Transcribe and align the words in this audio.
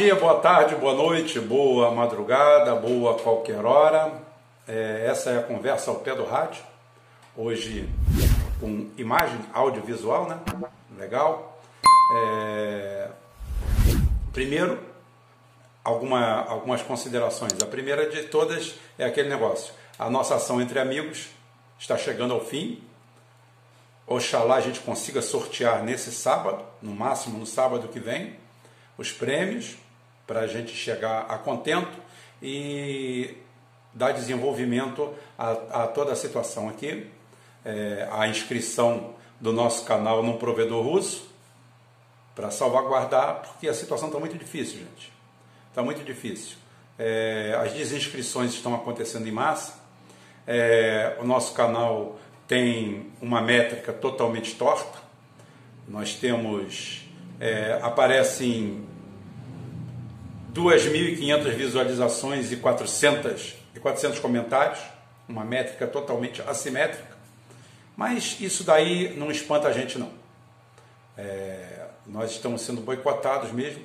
Dia, 0.00 0.14
boa 0.14 0.40
tarde, 0.40 0.74
boa 0.76 0.94
noite, 0.94 1.38
boa 1.38 1.90
madrugada, 1.90 2.74
boa 2.74 3.18
qualquer 3.18 3.62
hora. 3.66 4.10
É, 4.66 5.04
essa 5.06 5.28
é 5.28 5.36
a 5.36 5.42
conversa 5.42 5.90
ao 5.90 5.98
pé 5.98 6.14
do 6.14 6.24
rádio. 6.24 6.62
Hoje 7.36 7.86
com 8.58 8.90
imagem 8.96 9.38
audiovisual, 9.52 10.26
né? 10.26 10.40
Legal. 10.96 11.60
É... 12.16 13.10
Primeiro, 14.32 14.80
alguma, 15.84 16.46
algumas 16.48 16.80
considerações. 16.80 17.52
A 17.62 17.66
primeira 17.66 18.08
de 18.08 18.22
todas 18.22 18.76
é 18.98 19.04
aquele 19.04 19.28
negócio. 19.28 19.74
A 19.98 20.08
nossa 20.08 20.34
ação 20.36 20.62
entre 20.62 20.78
amigos 20.78 21.28
está 21.78 21.98
chegando 21.98 22.32
ao 22.32 22.40
fim. 22.40 22.82
Oxalá 24.06 24.54
a 24.54 24.60
gente 24.62 24.80
consiga 24.80 25.20
sortear 25.20 25.82
nesse 25.82 26.10
sábado, 26.10 26.64
no 26.80 26.92
máximo 26.94 27.36
no 27.36 27.44
sábado 27.44 27.88
que 27.88 28.00
vem 28.00 28.40
os 28.96 29.12
prêmios 29.12 29.76
para 30.30 30.42
a 30.42 30.46
gente 30.46 30.72
chegar 30.72 31.22
a 31.28 31.36
contento 31.36 31.98
e 32.40 33.34
dar 33.92 34.12
desenvolvimento 34.12 35.12
a, 35.36 35.82
a 35.82 35.86
toda 35.88 36.12
a 36.12 36.14
situação 36.14 36.68
aqui. 36.68 37.10
É, 37.64 38.08
a 38.12 38.28
inscrição 38.28 39.16
do 39.40 39.52
nosso 39.52 39.84
canal 39.84 40.22
num 40.22 40.38
provedor 40.38 40.84
russo 40.84 41.28
para 42.32 42.48
salvaguardar, 42.48 43.42
porque 43.42 43.66
a 43.66 43.74
situação 43.74 44.06
está 44.06 44.20
muito 44.20 44.38
difícil, 44.38 44.78
gente. 44.78 45.12
Está 45.68 45.82
muito 45.82 46.04
difícil. 46.04 46.58
É, 46.96 47.58
as 47.60 47.72
desinscrições 47.72 48.52
estão 48.52 48.72
acontecendo 48.72 49.26
em 49.26 49.32
massa. 49.32 49.80
É, 50.46 51.16
o 51.18 51.24
nosso 51.24 51.54
canal 51.54 52.20
tem 52.46 53.10
uma 53.20 53.42
métrica 53.42 53.92
totalmente 53.92 54.54
torta. 54.54 55.00
Nós 55.88 56.14
temos 56.14 57.04
é, 57.40 57.80
aparecem 57.82 58.88
2.500 60.52 61.54
visualizações 61.54 62.52
e 62.52 62.56
400, 62.56 63.54
e 63.74 63.80
400 63.80 64.18
comentários, 64.18 64.80
uma 65.28 65.44
métrica 65.44 65.86
totalmente 65.86 66.42
assimétrica, 66.42 67.16
mas 67.96 68.36
isso 68.40 68.64
daí 68.64 69.14
não 69.16 69.30
espanta 69.30 69.68
a 69.68 69.72
gente 69.72 69.98
não. 69.98 70.10
É, 71.16 71.86
nós 72.06 72.30
estamos 72.32 72.62
sendo 72.62 72.80
boicotados 72.80 73.52
mesmo 73.52 73.84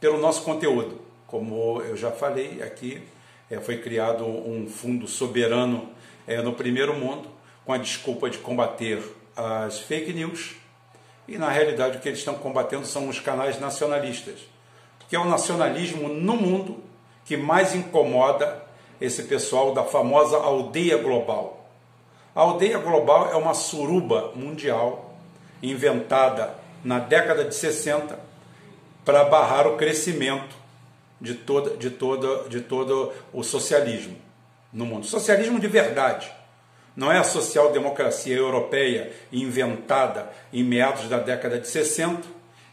pelo 0.00 0.18
nosso 0.18 0.42
conteúdo. 0.42 1.00
Como 1.26 1.80
eu 1.82 1.96
já 1.96 2.10
falei 2.10 2.62
aqui, 2.62 3.02
é, 3.50 3.58
foi 3.58 3.78
criado 3.78 4.24
um 4.24 4.68
fundo 4.68 5.08
soberano 5.08 5.90
é, 6.26 6.40
no 6.42 6.52
primeiro 6.52 6.94
mundo 6.94 7.28
com 7.64 7.72
a 7.72 7.78
desculpa 7.78 8.28
de 8.28 8.38
combater 8.38 9.02
as 9.36 9.80
fake 9.80 10.12
news 10.12 10.56
e 11.26 11.38
na 11.38 11.48
realidade 11.48 11.96
o 11.96 12.00
que 12.00 12.08
eles 12.08 12.18
estão 12.18 12.34
combatendo 12.34 12.86
são 12.86 13.08
os 13.08 13.20
canais 13.20 13.58
nacionalistas, 13.60 14.40
que 15.12 15.16
é 15.16 15.18
o 15.18 15.26
nacionalismo 15.26 16.08
no 16.08 16.34
mundo 16.38 16.82
que 17.26 17.36
mais 17.36 17.74
incomoda 17.74 18.62
esse 18.98 19.24
pessoal 19.24 19.74
da 19.74 19.84
famosa 19.84 20.38
aldeia 20.38 20.96
global. 20.96 21.68
A 22.34 22.40
aldeia 22.40 22.78
global 22.78 23.30
é 23.30 23.36
uma 23.36 23.52
suruba 23.52 24.32
mundial 24.34 25.14
inventada 25.62 26.54
na 26.82 26.98
década 26.98 27.44
de 27.44 27.54
60 27.54 28.18
para 29.04 29.24
barrar 29.24 29.66
o 29.66 29.76
crescimento 29.76 30.56
de 31.20 31.34
todo, 31.34 31.76
de, 31.76 31.90
todo, 31.90 32.48
de 32.48 32.62
todo 32.62 33.12
o 33.34 33.42
socialismo 33.42 34.16
no 34.72 34.86
mundo. 34.86 35.04
Socialismo 35.04 35.60
de 35.60 35.68
verdade 35.68 36.32
não 36.96 37.12
é 37.12 37.18
a 37.18 37.24
social-democracia 37.24 38.34
europeia 38.34 39.12
inventada 39.30 40.30
em 40.50 40.64
meados 40.64 41.06
da 41.06 41.18
década 41.18 41.58
de 41.58 41.68
60, 41.68 42.22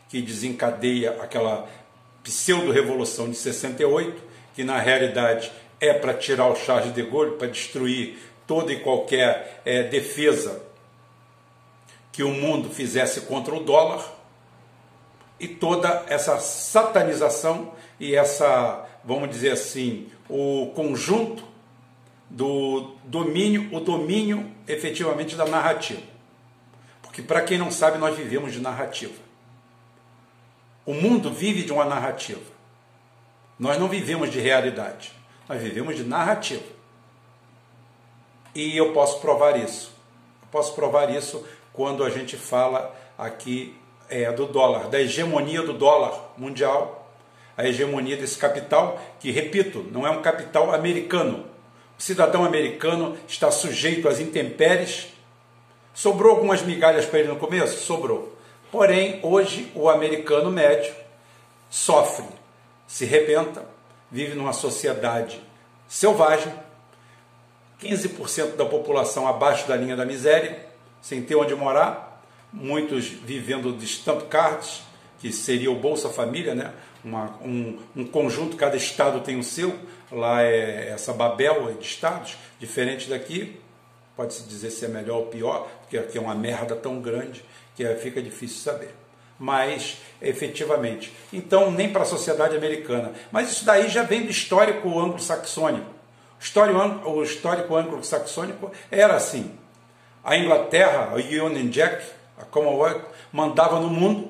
que 0.08 0.22
desencadeia 0.22 1.22
aquela 1.22 1.68
pseudo-revolução 2.24 3.30
de 3.30 3.36
68, 3.36 4.22
que 4.54 4.64
na 4.64 4.80
realidade 4.80 5.52
é 5.80 5.94
para 5.94 6.14
tirar 6.14 6.48
o 6.48 6.56
Charles 6.56 6.94
de 6.94 7.04
Gaulle, 7.04 7.38
para 7.38 7.48
destruir 7.48 8.18
toda 8.46 8.74
e 8.74 8.80
qualquer 8.80 9.62
é, 9.64 9.84
defesa 9.84 10.62
que 12.12 12.24
o 12.24 12.30
mundo 12.30 12.70
fizesse 12.70 13.22
contra 13.22 13.56
o 13.56 13.64
dólar, 13.64 14.04
e 15.40 15.48
toda 15.48 16.04
essa 16.08 16.38
satanização 16.40 17.72
e 18.00 18.14
essa, 18.16 18.86
vamos 19.06 19.30
dizer 19.30 19.52
assim, 19.52 20.10
o 20.28 20.72
conjunto 20.76 21.44
do 22.30 22.96
domínio, 23.06 23.70
o 23.74 23.80
domínio 23.80 24.52
efetivamente 24.68 25.36
da 25.36 25.46
narrativa. 25.46 26.02
Porque, 27.02 27.22
para 27.22 27.42
quem 27.42 27.58
não 27.58 27.72
sabe, 27.72 27.98
nós 27.98 28.16
vivemos 28.16 28.52
de 28.52 28.60
narrativa. 28.60 29.29
O 30.90 30.94
mundo 30.96 31.30
vive 31.30 31.62
de 31.62 31.72
uma 31.72 31.86
narrativa. 31.86 32.42
Nós 33.60 33.78
não 33.78 33.88
vivemos 33.88 34.32
de 34.32 34.40
realidade, 34.40 35.12
nós 35.48 35.62
vivemos 35.62 35.96
de 35.96 36.04
narrativa. 36.04 36.64
E 38.56 38.76
eu 38.76 38.92
posso 38.92 39.20
provar 39.22 39.56
isso. 39.56 39.94
Eu 40.42 40.48
posso 40.52 40.74
provar 40.74 41.16
isso 41.16 41.48
quando 41.72 42.04
a 42.04 42.10
gente 42.10 42.36
fala 42.36 42.92
aqui 43.20 43.78
é, 44.10 44.32
do 44.32 44.48
dólar, 44.48 44.88
da 44.88 45.00
hegemonia 45.00 45.62
do 45.62 45.74
dólar 45.74 46.32
mundial, 46.36 47.14
a 47.56 47.68
hegemonia 47.68 48.18
desse 48.18 48.40
capital, 48.40 49.00
que, 49.20 49.30
repito, 49.30 49.86
não 49.92 50.08
é 50.08 50.10
um 50.10 50.24
capital 50.24 50.74
americano, 50.74 51.46
o 52.00 52.02
cidadão 52.02 52.44
americano 52.44 53.16
está 53.28 53.52
sujeito 53.52 54.10
às 54.10 54.20
intempéries. 54.20 55.10
Sobrou 55.94 56.32
algumas 56.32 56.64
migalhas 56.64 57.06
para 57.06 57.20
ele 57.20 57.28
no 57.28 57.36
começo? 57.36 57.78
Sobrou. 57.78 58.29
Porém, 58.72 59.20
hoje 59.24 59.72
o 59.74 59.90
americano 59.90 60.52
médio 60.52 60.94
sofre, 61.70 62.26
se 62.88 63.04
rebenta, 63.04 63.66
vive 64.12 64.36
numa 64.36 64.54
sociedade 64.54 65.42
selvagem, 65.88 66.54
15% 67.82 68.56
da 68.56 68.66
população 68.66 69.28
abaixo 69.28 69.68
da 69.68 69.76
linha 69.76 69.96
da 69.96 70.06
miséria, 70.06 70.68
sem 71.02 71.24
ter 71.24 71.36
onde 71.36 71.56
morar, 71.56 72.24
muitos 72.54 73.06
vivendo 73.08 73.74
de 73.74 73.86
stamp 73.86 74.28
cards, 74.30 74.82
que 75.20 75.32
seria 75.32 75.72
o 75.72 75.76
Bolsa 75.76 76.10
Família, 76.10 76.54
né? 76.54 76.74
Uma, 77.04 77.38
um, 77.42 77.80
um 77.96 78.06
conjunto, 78.06 78.58
cada 78.58 78.76
estado 78.76 79.22
tem 79.22 79.40
o 79.40 79.44
seu, 79.44 79.74
lá 80.12 80.44
é 80.44 80.90
essa 80.90 81.14
babel 81.14 81.74
de 81.74 81.86
estados, 81.86 82.38
diferente 82.60 83.10
daqui, 83.10 83.60
pode-se 84.16 84.44
dizer 84.44 84.70
se 84.70 84.86
é 84.86 84.88
melhor 84.90 85.20
ou 85.20 85.26
pior, 85.28 85.68
porque 85.82 85.98
aqui 85.98 86.18
é 86.18 86.22
uma 86.22 86.36
merda 86.36 86.76
tão 86.76 87.00
grande 87.00 87.44
que 87.80 87.96
fica 87.96 88.22
difícil 88.22 88.58
saber. 88.58 88.94
Mas, 89.40 90.00
efetivamente, 90.22 91.14
então 91.32 91.72
nem 91.72 91.94
para 91.94 92.02
a 92.02 92.06
sociedade 92.06 92.58
americana. 92.58 93.14
Mas 93.32 93.50
isso 93.50 93.64
daí 93.64 93.88
já 93.88 94.04
vem 94.04 94.24
do 94.24 94.32
histórico 94.32 95.00
anglo-saxônico. 95.00 95.90
O 97.06 97.24
histórico 97.24 97.76
anglo-saxônico 97.76 98.70
era 98.92 99.16
assim. 99.16 99.58
A 100.22 100.36
Inglaterra, 100.36 101.14
a 101.14 101.16
Union 101.16 101.70
Jack, 101.70 102.06
a 102.38 102.44
Commonwealth, 102.44 103.06
mandava 103.32 103.80
no 103.80 103.90
mundo 103.90 104.30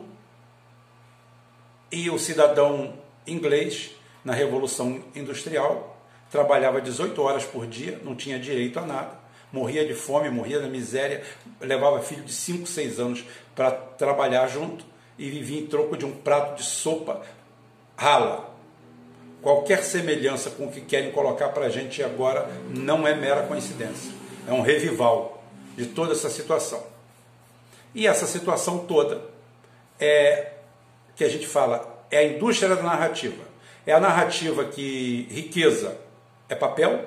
e 1.91 2.07
o 2.11 2.19
cidadão 2.19 2.93
inglês 3.25 3.89
na 4.23 4.33
Revolução 4.33 5.03
Industrial, 5.15 5.97
trabalhava 6.29 6.79
18 6.79 7.19
horas 7.19 7.45
por 7.45 7.65
dia, 7.65 7.99
não 8.03 8.13
tinha 8.13 8.37
direito 8.37 8.77
a 8.77 8.83
nada, 8.83 9.18
morria 9.51 9.85
de 9.85 9.93
fome, 9.93 10.29
morria 10.29 10.59
da 10.59 10.67
miséria, 10.67 11.23
levava 11.59 12.01
filho 12.01 12.23
de 12.23 12.33
5, 12.33 12.67
6 12.67 12.99
anos 12.99 13.25
para 13.55 13.71
trabalhar 13.71 14.47
junto 14.47 14.85
e 15.17 15.29
vivia 15.29 15.59
em 15.59 15.67
troco 15.67 15.97
de 15.97 16.05
um 16.05 16.11
prato 16.11 16.57
de 16.57 16.63
sopa 16.63 17.21
rala. 17.97 18.49
Qualquer 19.41 19.83
semelhança 19.83 20.49
com 20.49 20.65
o 20.65 20.71
que 20.71 20.81
querem 20.81 21.11
colocar 21.11 21.49
para 21.49 21.65
a 21.65 21.69
gente 21.69 22.03
agora 22.03 22.49
não 22.69 23.07
é 23.07 23.15
mera 23.15 23.43
coincidência, 23.43 24.11
é 24.47 24.51
um 24.51 24.61
revival 24.61 25.43
de 25.75 25.85
toda 25.87 26.11
essa 26.11 26.29
situação. 26.29 26.83
E 27.95 28.05
essa 28.05 28.27
situação 28.27 28.79
toda 28.79 29.21
é 29.99 30.53
que 31.15 31.23
a 31.23 31.29
gente 31.29 31.47
fala, 31.47 32.05
é 32.11 32.19
a 32.19 32.23
indústria 32.23 32.75
da 32.75 32.81
narrativa. 32.81 33.43
É 33.85 33.93
a 33.93 33.99
narrativa 33.99 34.65
que 34.65 35.27
riqueza 35.31 35.97
é 36.47 36.55
papel, 36.55 37.05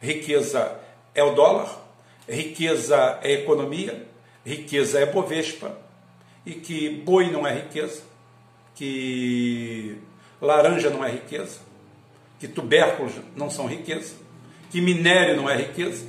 riqueza 0.00 0.78
é 1.14 1.22
o 1.22 1.34
dólar, 1.34 1.78
riqueza 2.28 3.18
é 3.22 3.32
economia, 3.32 4.06
riqueza 4.44 4.98
é 4.98 5.06
Bovespa, 5.06 5.76
e 6.44 6.54
que 6.54 6.88
boi 6.88 7.30
não 7.30 7.46
é 7.46 7.54
riqueza, 7.54 8.02
que 8.74 9.98
laranja 10.40 10.90
não 10.90 11.04
é 11.04 11.10
riqueza, 11.10 11.60
que 12.38 12.48
tubérculos 12.48 13.12
não 13.36 13.48
são 13.48 13.66
riqueza, 13.66 14.14
que 14.70 14.80
minério 14.80 15.36
não 15.36 15.48
é 15.48 15.56
riqueza. 15.56 16.06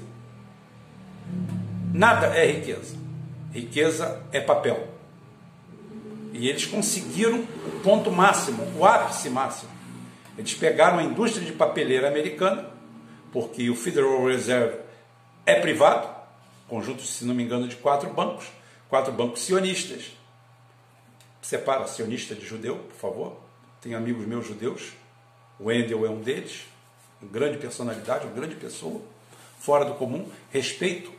Nada 1.94 2.28
é 2.28 2.52
riqueza. 2.52 2.96
Riqueza 3.52 4.24
é 4.32 4.40
papel. 4.40 4.88
E 6.34 6.50
eles 6.50 6.66
conseguiram 6.66 7.42
o 7.42 7.80
ponto 7.84 8.12
máximo, 8.12 8.64
o 8.76 8.84
ápice 8.84 9.30
máximo. 9.30 9.70
Eles 10.36 10.56
pegaram 10.56 10.98
a 10.98 11.04
indústria 11.04 11.46
de 11.46 11.52
papeleira 11.52 12.08
americana, 12.08 12.68
porque 13.32 13.70
o 13.70 13.76
Federal 13.76 14.26
Reserve 14.26 14.78
é 15.46 15.60
privado, 15.60 16.10
conjunto, 16.68 17.04
se 17.04 17.26
não 17.26 17.36
me 17.36 17.44
engano, 17.44 17.68
de 17.68 17.76
quatro 17.76 18.10
bancos, 18.10 18.48
quatro 18.90 19.12
bancos 19.12 19.42
sionistas. 19.42 20.12
Separa 21.42 21.88
sionista 21.88 22.34
de 22.34 22.46
judeu, 22.46 22.78
por 22.78 22.96
favor. 22.96 23.38
tenho 23.82 23.98
amigos 23.98 24.26
meus 24.26 24.48
judeus, 24.48 24.94
o 25.60 25.66
Wendel 25.66 26.06
é 26.06 26.10
um 26.10 26.22
deles, 26.22 26.66
uma 27.22 27.30
grande 27.30 27.58
personalidade, 27.58 28.26
uma 28.26 28.34
grande 28.34 28.56
pessoa, 28.56 29.02
fora 29.60 29.86
do 29.86 29.96
comum, 29.96 30.30
respeito 30.52 31.12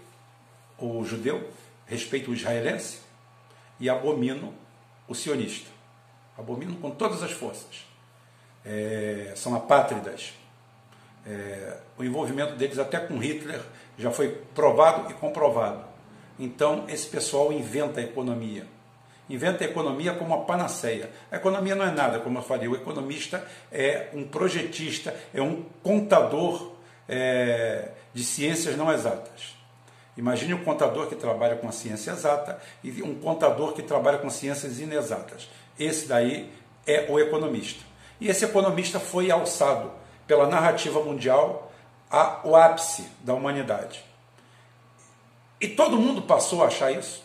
o 0.78 1.04
judeu, 1.04 1.50
respeito 1.86 2.30
o 2.30 2.34
israelense 2.34 2.98
e 3.78 3.88
abomino 3.88 4.54
o 5.06 5.14
sionista. 5.14 5.68
Abomino 6.36 6.76
com 6.76 6.90
todas 6.90 7.22
as 7.22 7.32
forças. 7.32 7.86
É, 8.64 9.32
são 9.36 9.54
apátridas. 9.54 10.32
É, 11.26 11.78
o 11.96 12.04
envolvimento 12.04 12.56
deles 12.56 12.78
até 12.78 12.98
com 12.98 13.18
Hitler 13.18 13.62
já 13.98 14.10
foi 14.10 14.28
provado 14.54 15.10
e 15.10 15.14
comprovado. 15.14 15.84
Então, 16.38 16.84
esse 16.88 17.06
pessoal 17.06 17.52
inventa 17.52 18.00
a 18.00 18.02
economia. 18.02 18.66
Inventa 19.28 19.64
a 19.64 19.66
economia 19.66 20.12
como 20.14 20.34
uma 20.34 20.44
panaceia. 20.44 21.10
A 21.30 21.36
economia 21.36 21.74
não 21.74 21.84
é 21.84 21.90
nada, 21.90 22.18
como 22.18 22.38
eu 22.38 22.42
falei. 22.42 22.68
O 22.68 22.74
economista 22.74 23.46
é 23.72 24.08
um 24.12 24.24
projetista, 24.24 25.14
é 25.32 25.40
um 25.40 25.64
contador 25.82 26.72
é, 27.08 27.90
de 28.12 28.24
ciências 28.24 28.76
não 28.76 28.92
exatas. 28.92 29.54
Imagine 30.16 30.54
um 30.54 30.62
contador 30.62 31.08
que 31.08 31.16
trabalha 31.16 31.56
com 31.56 31.68
a 31.68 31.72
ciência 31.72 32.12
exata 32.12 32.60
e 32.82 33.02
um 33.02 33.14
contador 33.14 33.72
que 33.72 33.82
trabalha 33.82 34.18
com 34.18 34.30
ciências 34.30 34.78
inexatas. 34.78 35.48
Esse 35.78 36.06
daí 36.06 36.50
é 36.86 37.06
o 37.08 37.18
economista. 37.18 37.82
E 38.20 38.28
esse 38.28 38.44
economista 38.44 39.00
foi 39.00 39.30
alçado 39.30 39.90
pela 40.26 40.46
narrativa 40.46 41.02
mundial 41.02 41.72
ao 42.14 42.56
ápice 42.56 43.08
da 43.20 43.34
humanidade. 43.34 44.04
E 45.60 45.68
todo 45.68 45.98
mundo 45.98 46.22
passou 46.22 46.62
a 46.62 46.66
achar 46.66 46.90
isso. 46.92 47.22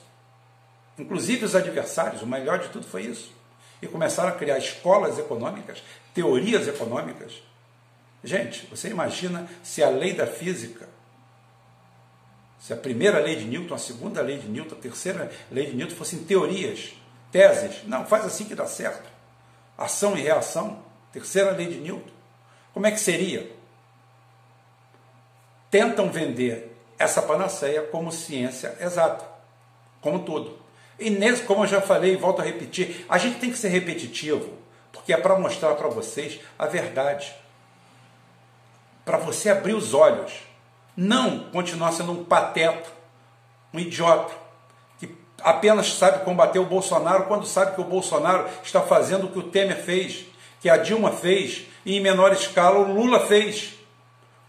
Inclusive 0.97 1.45
os 1.45 1.55
adversários, 1.55 2.21
o 2.21 2.27
melhor 2.27 2.59
de 2.59 2.69
tudo 2.69 2.85
foi 2.85 3.03
isso. 3.03 3.33
E 3.81 3.87
começaram 3.87 4.29
a 4.29 4.33
criar 4.33 4.57
escolas 4.57 5.17
econômicas, 5.17 5.81
teorias 6.13 6.67
econômicas. 6.67 7.41
Gente, 8.23 8.65
você 8.67 8.89
imagina 8.89 9.49
se 9.63 9.81
a 9.81 9.89
lei 9.89 10.13
da 10.13 10.27
física 10.27 10.89
se 12.59 12.73
a 12.73 12.77
primeira 12.77 13.19
lei 13.19 13.37
de 13.37 13.45
Newton, 13.45 13.73
a 13.73 13.77
segunda 13.77 14.21
lei 14.21 14.37
de 14.37 14.47
Newton, 14.47 14.75
a 14.75 14.79
terceira 14.79 15.31
lei 15.49 15.67
de 15.67 15.75
Newton 15.75 15.95
fossem 15.95 16.19
teorias, 16.19 16.93
teses. 17.31 17.83
Não, 17.85 18.05
faz 18.05 18.25
assim 18.25 18.45
que 18.45 18.53
dá 18.53 18.65
certo. 18.65 19.09
Ação 19.77 20.17
e 20.17 20.21
reação, 20.21 20.83
terceira 21.13 21.51
lei 21.51 21.67
de 21.67 21.79
Newton. 21.79 22.11
Como 22.73 22.85
é 22.85 22.91
que 22.91 22.99
seria? 22.99 23.49
Tentam 25.69 26.09
vender 26.09 26.75
essa 26.97 27.21
panaceia 27.21 27.83
como 27.83 28.11
ciência 28.11 28.75
exata, 28.79 29.25
como 30.01 30.19
tudo. 30.19 30.57
E 30.99 31.09
nesse, 31.09 31.43
como 31.43 31.63
eu 31.63 31.67
já 31.67 31.81
falei, 31.81 32.17
volto 32.17 32.41
a 32.41 32.45
repetir, 32.45 33.05
a 33.07 33.17
gente 33.17 33.39
tem 33.39 33.51
que 33.51 33.57
ser 33.57 33.69
repetitivo, 33.69 34.53
porque 34.91 35.13
é 35.13 35.17
para 35.17 35.39
mostrar 35.39 35.75
para 35.75 35.87
vocês 35.87 36.39
a 36.57 36.65
verdade. 36.65 37.33
Para 39.05 39.17
você 39.17 39.49
abrir 39.49 39.73
os 39.73 39.93
olhos 39.93 40.49
não 40.95 41.45
continuar 41.51 41.93
sendo 41.93 42.11
um 42.11 42.25
pateta, 42.25 42.89
um 43.73 43.79
idiota, 43.79 44.33
que 44.99 45.09
apenas 45.41 45.93
sabe 45.93 46.25
combater 46.25 46.59
o 46.59 46.65
Bolsonaro 46.65 47.23
quando 47.23 47.45
sabe 47.45 47.75
que 47.75 47.81
o 47.81 47.85
Bolsonaro 47.85 48.49
está 48.61 48.81
fazendo 48.81 49.27
o 49.27 49.31
que 49.31 49.39
o 49.39 49.43
Temer 49.43 49.81
fez, 49.81 50.25
que 50.59 50.69
a 50.69 50.75
Dilma 50.75 51.11
fez, 51.11 51.67
e 51.85 51.95
em 51.95 52.01
menor 52.01 52.33
escala 52.33 52.79
o 52.79 52.93
Lula 52.93 53.25
fez. 53.27 53.78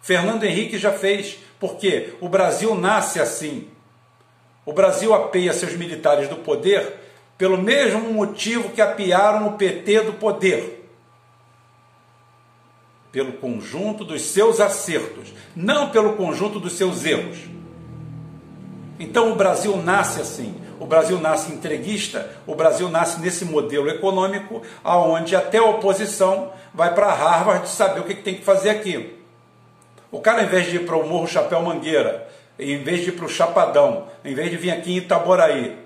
Fernando 0.00 0.44
Henrique 0.44 0.78
já 0.78 0.92
fez. 0.92 1.38
Porque 1.58 2.14
o 2.20 2.28
Brasil 2.28 2.74
nasce 2.74 3.20
assim. 3.20 3.68
O 4.64 4.72
Brasil 4.72 5.12
apeia 5.12 5.52
seus 5.52 5.76
militares 5.76 6.28
do 6.28 6.36
poder 6.36 6.94
pelo 7.36 7.56
mesmo 7.56 8.12
motivo 8.12 8.70
que 8.70 8.80
apiaram 8.80 9.48
o 9.48 9.52
PT 9.52 10.02
do 10.02 10.12
poder 10.14 10.78
pelo 13.10 13.32
conjunto 13.32 14.04
dos 14.04 14.22
seus 14.22 14.60
acertos, 14.60 15.32
não 15.56 15.90
pelo 15.90 16.12
conjunto 16.12 16.60
dos 16.60 16.74
seus 16.74 17.04
erros. 17.04 17.38
Então 18.98 19.32
o 19.32 19.34
Brasil 19.34 19.76
nasce 19.78 20.20
assim. 20.20 20.54
O 20.78 20.86
Brasil 20.86 21.18
nasce 21.18 21.52
entreguista, 21.52 22.30
o 22.46 22.54
Brasil 22.54 22.88
nasce 22.88 23.20
nesse 23.20 23.44
modelo 23.44 23.88
econômico, 23.88 24.62
aonde 24.84 25.34
até 25.36 25.58
a 25.58 25.64
oposição 25.64 26.52
vai 26.72 26.94
para 26.94 27.12
Harvard 27.12 27.68
saber 27.68 28.00
o 28.00 28.04
que 28.04 28.14
tem 28.14 28.36
que 28.36 28.44
fazer 28.44 28.70
aqui. 28.70 29.19
O 30.10 30.20
cara, 30.20 30.42
em 30.42 30.46
vez 30.46 30.66
de 30.66 30.76
ir 30.76 30.86
para 30.86 30.96
o 30.96 31.06
Morro 31.06 31.26
Chapéu 31.26 31.62
Mangueira, 31.62 32.28
em 32.58 32.82
vez 32.82 33.02
de 33.02 33.10
ir 33.10 33.12
para 33.12 33.26
o 33.26 33.28
Chapadão, 33.28 34.06
em 34.24 34.34
vez 34.34 34.50
de 34.50 34.56
vir 34.56 34.70
aqui 34.70 34.92
em 34.92 34.96
Itaboraí, 34.96 35.78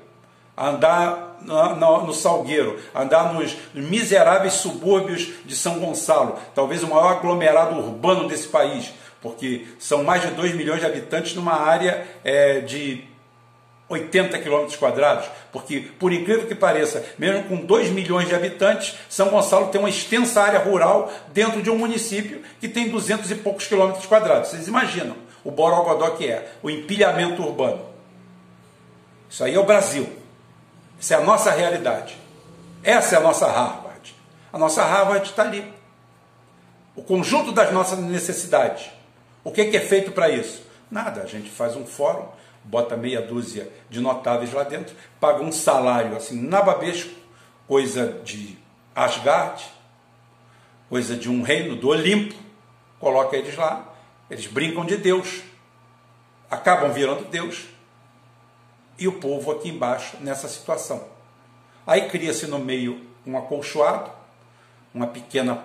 andar 0.57 1.39
no, 1.43 1.77
no, 1.77 2.07
no 2.07 2.13
Salgueiro, 2.13 2.79
andar 2.95 3.35
nos 3.35 3.57
miseráveis 3.75 4.55
subúrbios 4.55 5.31
de 5.45 5.55
São 5.55 5.79
Gonçalo, 5.79 6.39
talvez 6.55 6.83
o 6.83 6.89
maior 6.89 7.19
aglomerado 7.19 7.79
urbano 7.79 8.27
desse 8.27 8.49
país, 8.49 8.93
porque 9.21 9.67
são 9.79 10.03
mais 10.03 10.23
de 10.23 10.29
2 10.29 10.55
milhões 10.55 10.81
de 10.81 10.87
habitantes 10.87 11.35
numa 11.35 11.55
área 11.55 12.07
é, 12.23 12.61
de 12.61 13.05
80 13.95 14.39
quilômetros 14.39 14.77
quadrados, 14.77 15.27
porque, 15.53 15.81
por 15.99 16.13
incrível 16.13 16.47
que 16.47 16.55
pareça, 16.55 17.05
mesmo 17.19 17.45
com 17.45 17.57
2 17.57 17.91
milhões 17.91 18.29
de 18.29 18.35
habitantes, 18.35 18.95
São 19.09 19.31
Gonçalo 19.31 19.69
tem 19.69 19.81
uma 19.81 19.89
extensa 19.89 20.43
área 20.43 20.59
rural 20.59 21.13
dentro 21.33 21.63
de 21.63 21.71
um 21.71 21.79
município 21.79 22.43
que 22.61 22.69
tem 22.69 22.89
200 22.89 23.31
e 23.31 23.35
poucos 23.37 23.67
quilômetros 23.67 24.07
quadrados. 24.07 24.51
Vocês 24.51 24.69
imaginam 24.69 25.17
o 25.45 25.51
borogodó 25.51 26.11
que 26.11 26.27
é, 26.27 26.53
o 26.63 26.71
empilhamento 26.71 27.43
urbano. 27.43 27.85
Isso 29.29 29.45
aí 29.45 29.55
é 29.55 29.59
o 29.59 29.65
Brasil. 29.65 30.09
Essa 30.99 31.15
é 31.15 31.17
a 31.19 31.21
nossa 31.21 31.51
realidade. 31.51 32.17
Essa 32.83 33.17
é 33.17 33.19
a 33.19 33.21
nossa 33.21 33.47
Harvard. 33.47 34.15
A 34.53 34.59
nossa 34.59 34.85
Harvard 34.85 35.29
está 35.29 35.43
ali. 35.43 35.73
O 36.95 37.03
conjunto 37.03 37.51
das 37.51 37.73
nossas 37.73 37.99
necessidades. 37.99 38.91
O 39.43 39.51
que 39.51 39.63
é 39.63 39.81
feito 39.81 40.13
para 40.13 40.31
isso? 40.31 40.63
Nada. 40.91 41.23
A 41.23 41.27
gente 41.27 41.51
faz 41.51 41.75
um 41.77 41.85
fórum, 41.85 42.27
bota 42.65 42.97
meia 42.97 43.21
dúzia 43.21 43.71
de 43.91 44.01
notáveis 44.01 44.53
lá 44.53 44.63
dentro, 44.65 44.97
paga 45.21 45.43
um 45.43 45.53
salário 45.53 46.17
assim 46.17 46.41
nababesco, 46.41 47.11
coisa 47.69 48.21
de 48.25 48.59
Asgard, 48.95 49.65
coisa 50.89 51.17
de 51.17 51.31
um 51.31 51.43
reino 51.43 51.77
do 51.77 51.89
Olimpo, 51.89 52.35
coloca 52.99 53.37
eles 53.37 53.57
lá, 53.57 53.95
eles 54.31 54.47
brincam 54.47 54.85
de 54.85 54.97
Deus, 54.97 55.43
acabam 56.51 56.93
virando 56.93 57.29
Deus, 57.29 57.67
e 58.99 59.09
o 59.09 59.13
povo 59.13 59.51
aqui 59.51 59.69
embaixo 59.69 60.17
nessa 60.21 60.49
situação. 60.49 61.09
Aí 61.87 62.09
cria-se 62.09 62.47
no 62.47 62.59
meio 62.59 63.05
um 63.27 63.37
acolchoado, 63.37 64.11
uma 64.95 65.07
pequena 65.07 65.65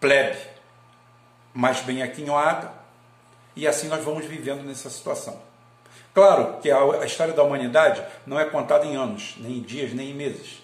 plebe 0.00 0.38
mais 1.52 1.80
bem 1.80 2.02
aquinhoada, 2.02 2.72
e 3.56 3.66
assim 3.66 3.88
nós 3.88 4.04
vamos 4.04 4.24
vivendo 4.24 4.62
nessa 4.62 4.88
situação. 4.88 5.49
Claro 6.12 6.58
que 6.60 6.70
a, 6.70 7.04
história 7.04 7.32
da 7.32 7.42
humanidade 7.42 8.02
não 8.26 8.38
é 8.38 8.44
contada 8.44 8.84
em 8.84 8.96
anos, 8.96 9.36
nem 9.38 9.58
em 9.58 9.62
dias, 9.62 9.92
nem 9.92 10.10
em 10.10 10.14
meses. 10.14 10.60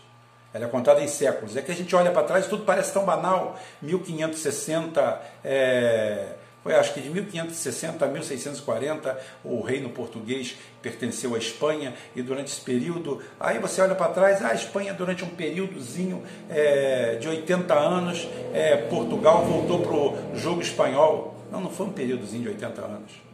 Ela 0.53 0.65
é 0.65 0.69
contada 0.69 1.00
em 1.00 1.09
séculos. 1.09 1.57
É 1.57 1.62
que 1.62 1.71
a 1.71 1.75
gente 1.75 1.95
olha 1.95 2.11
para 2.11 2.23
trás 2.25 2.47
e 2.47 2.49
tudo 2.49 2.65
parece 2.65 2.93
tão 2.93 3.05
banal. 3.05 3.59
1560, 3.81 5.23
é, 5.45 6.33
foi 6.62 6.75
acho 6.75 6.95
que 6.95 7.00
de 7.00 7.11
1560 7.11 8.05
a 8.05 8.09
1640 8.09 9.21
o 9.45 9.61
reino 9.61 9.88
português 9.91 10.57
pertenceu 10.83 11.37
à 11.37 11.38
Espanha 11.38 11.95
e 12.17 12.23
durante 12.23 12.50
esse 12.50 12.61
período, 12.61 13.23
aí 13.38 13.61
você 13.61 13.81
olha 13.81 13.95
para 13.95 14.11
trás, 14.12 14.43
ah, 14.43 14.49
a 14.49 14.55
Espanha 14.55 14.93
durante 14.93 15.25
um 15.25 15.29
períodozinho 15.29 16.25
é, 16.50 17.17
de 17.21 17.29
80 17.29 17.73
anos, 17.73 18.26
é, 18.53 18.76
Portugal 18.76 19.45
voltou 19.45 19.81
para 19.81 19.95
o 19.95 20.37
jogo 20.37 20.61
espanhol. 20.61 21.37
Não, 21.53 21.61
não 21.61 21.71
foi 21.71 21.87
um 21.87 21.93
períodozinho 21.93 22.43
de 22.43 22.49
80 22.49 22.81
anos. 22.81 23.25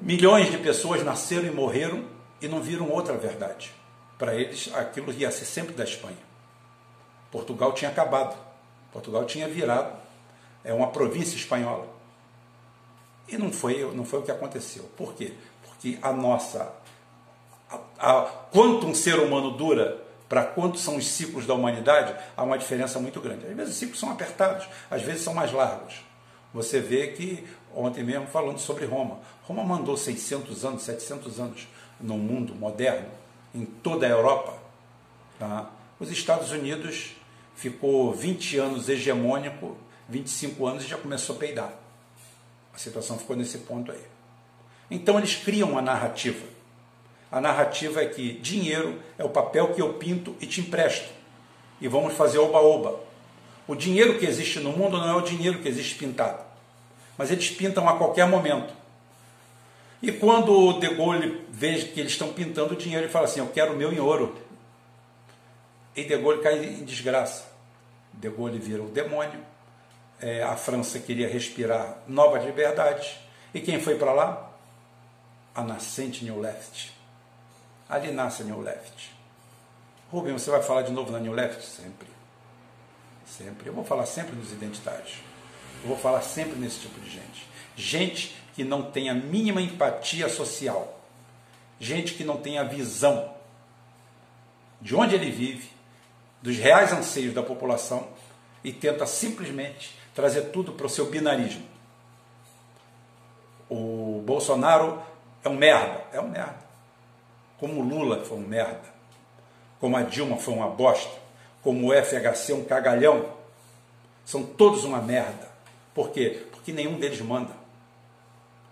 Milhões 0.00 0.50
de 0.50 0.58
pessoas 0.58 1.02
nasceram 1.04 1.46
e 1.46 1.50
morreram 1.50 2.04
e 2.40 2.48
não 2.48 2.60
viram 2.60 2.88
outra 2.90 3.16
verdade. 3.16 3.72
Para 4.18 4.34
eles, 4.34 4.70
aquilo 4.74 5.12
ia 5.12 5.30
ser 5.30 5.44
sempre 5.44 5.74
da 5.74 5.84
Espanha. 5.84 6.16
Portugal 7.30 7.72
tinha 7.72 7.90
acabado. 7.90 8.36
Portugal 8.92 9.24
tinha 9.24 9.48
virado 9.48 10.06
é 10.66 10.74
uma 10.74 10.88
província 10.88 11.36
espanhola. 11.36 11.86
E 13.28 13.38
não 13.38 13.52
foi, 13.52 13.82
não 13.94 14.04
foi 14.04 14.18
o 14.18 14.22
que 14.22 14.32
aconteceu. 14.32 14.82
Por 14.96 15.14
quê? 15.14 15.32
Porque 15.64 15.96
a 16.02 16.12
nossa. 16.12 16.72
A, 17.70 17.78
a, 17.98 18.22
quanto 18.50 18.86
um 18.86 18.94
ser 18.94 19.18
humano 19.18 19.52
dura 19.52 20.04
para 20.28 20.44
quantos 20.44 20.82
são 20.82 20.96
os 20.96 21.06
ciclos 21.06 21.46
da 21.46 21.54
humanidade, 21.54 22.14
há 22.36 22.42
uma 22.42 22.58
diferença 22.58 22.98
muito 22.98 23.20
grande. 23.20 23.46
Às 23.46 23.54
vezes 23.54 23.74
os 23.74 23.78
ciclos 23.78 24.00
são 24.00 24.10
apertados, 24.10 24.66
às 24.90 25.02
vezes 25.02 25.22
são 25.22 25.32
mais 25.32 25.52
largos. 25.52 26.04
Você 26.52 26.80
vê 26.80 27.08
que, 27.08 27.46
ontem 27.76 28.02
mesmo 28.02 28.26
falando 28.26 28.58
sobre 28.58 28.84
Roma, 28.84 29.18
Roma 29.44 29.62
mandou 29.62 29.96
600 29.96 30.64
anos, 30.64 30.82
700 30.82 31.38
anos 31.38 31.68
no 32.00 32.16
mundo 32.16 32.54
moderno, 32.54 33.08
em 33.54 33.64
toda 33.64 34.06
a 34.06 34.10
Europa. 34.10 34.54
Tá? 35.38 35.70
Os 36.00 36.10
Estados 36.10 36.50
Unidos 36.50 37.16
ficou 37.54 38.12
20 38.12 38.58
anos 38.58 38.88
hegemônico 38.88 39.76
25 40.08 40.66
anos 40.66 40.84
e 40.84 40.88
já 40.88 40.96
começou 40.96 41.36
a 41.36 41.38
peidar. 41.38 41.72
A 42.72 42.78
situação 42.78 43.18
ficou 43.18 43.34
nesse 43.34 43.58
ponto 43.58 43.90
aí. 43.90 44.02
Então 44.90 45.18
eles 45.18 45.34
criam 45.34 45.70
uma 45.70 45.82
narrativa. 45.82 46.46
A 47.30 47.40
narrativa 47.40 48.02
é 48.02 48.06
que 48.06 48.34
dinheiro 48.34 49.00
é 49.18 49.24
o 49.24 49.28
papel 49.28 49.74
que 49.74 49.82
eu 49.82 49.94
pinto 49.94 50.36
e 50.40 50.46
te 50.46 50.60
empresto. 50.60 51.08
E 51.80 51.88
vamos 51.88 52.14
fazer 52.14 52.38
oba-oba. 52.38 53.00
O 53.66 53.74
dinheiro 53.74 54.18
que 54.18 54.26
existe 54.26 54.60
no 54.60 54.70
mundo 54.70 54.98
não 54.98 55.08
é 55.08 55.14
o 55.14 55.22
dinheiro 55.22 55.58
que 55.58 55.68
existe 55.68 55.96
pintado, 55.96 56.44
mas 57.16 57.30
eles 57.30 57.50
pintam 57.50 57.88
a 57.88 57.96
qualquer 57.96 58.26
momento. 58.26 58.72
E 60.02 60.12
quando 60.12 60.52
o 60.52 60.78
De 60.78 60.94
Gaulle 60.94 61.46
vê 61.50 61.74
que 61.82 62.00
eles 62.00 62.12
estão 62.12 62.32
pintando 62.32 62.74
o 62.74 62.76
dinheiro, 62.76 63.04
ele 63.04 63.12
fala 63.12 63.24
assim: 63.24 63.40
Eu 63.40 63.48
quero 63.48 63.72
o 63.72 63.76
meu 63.76 63.92
em 63.92 63.98
ouro. 63.98 64.36
E 65.94 66.04
De 66.04 66.16
Gaulle 66.16 66.42
cai 66.42 66.64
em 66.64 66.84
desgraça. 66.84 67.44
De 68.12 68.28
Gaulle 68.28 68.58
vira 68.58 68.82
o 68.82 68.88
demônio. 68.88 69.40
É, 70.20 70.42
a 70.42 70.56
França 70.56 70.98
queria 70.98 71.28
respirar 71.28 71.98
novas 72.06 72.44
liberdades. 72.44 73.16
E 73.52 73.60
quem 73.60 73.80
foi 73.80 73.96
para 73.96 74.12
lá? 74.12 74.50
A 75.54 75.62
nascente 75.62 76.24
New 76.24 76.40
Left. 76.40 76.94
Ali 77.88 78.10
nasce 78.10 78.42
a 78.42 78.44
New 78.44 78.60
Left. 78.60 79.14
Rubem, 80.10 80.32
você 80.32 80.50
vai 80.50 80.62
falar 80.62 80.82
de 80.82 80.92
novo 80.92 81.10
na 81.10 81.18
New 81.18 81.32
Left? 81.32 81.64
Sempre. 81.64 82.08
Sempre. 83.26 83.68
Eu 83.68 83.72
vou 83.72 83.84
falar 83.84 84.06
sempre 84.06 84.36
nos 84.36 84.52
identitários. 84.52 85.25
Eu 85.86 85.90
vou 85.90 85.96
falar 85.96 86.20
sempre 86.22 86.58
nesse 86.58 86.80
tipo 86.80 86.98
de 86.98 87.08
gente. 87.08 87.46
Gente 87.76 88.36
que 88.56 88.64
não 88.64 88.90
tem 88.90 89.08
a 89.08 89.14
mínima 89.14 89.62
empatia 89.62 90.28
social. 90.28 90.98
Gente 91.78 92.14
que 92.14 92.24
não 92.24 92.38
tem 92.38 92.58
a 92.58 92.64
visão 92.64 93.32
de 94.80 94.96
onde 94.96 95.14
ele 95.14 95.30
vive, 95.30 95.70
dos 96.42 96.56
reais 96.56 96.92
anseios 96.92 97.32
da 97.32 97.42
população 97.42 98.08
e 98.64 98.72
tenta 98.72 99.06
simplesmente 99.06 99.96
trazer 100.12 100.50
tudo 100.50 100.72
para 100.72 100.86
o 100.86 100.90
seu 100.90 101.06
binarismo. 101.06 101.64
O 103.70 104.24
Bolsonaro 104.26 105.00
é 105.44 105.48
um 105.48 105.54
merda, 105.54 106.04
é 106.12 106.20
um 106.20 106.28
merda. 106.28 106.66
Como 107.60 107.80
o 107.80 107.88
Lula 107.88 108.24
foi 108.24 108.38
um 108.38 108.46
merda, 108.46 108.92
como 109.78 109.96
a 109.96 110.02
Dilma 110.02 110.36
foi 110.36 110.54
uma 110.54 110.68
bosta, 110.68 111.16
como 111.62 111.88
o 111.88 111.94
FHC 111.94 112.50
é 112.50 112.54
um 112.56 112.64
cagalhão. 112.64 113.30
São 114.24 114.42
todos 114.42 114.82
uma 114.82 115.00
merda. 115.00 115.54
Por 115.96 116.10
quê? 116.10 116.44
Porque 116.50 116.74
nenhum 116.74 116.98
deles 116.98 117.22
manda. 117.22 117.56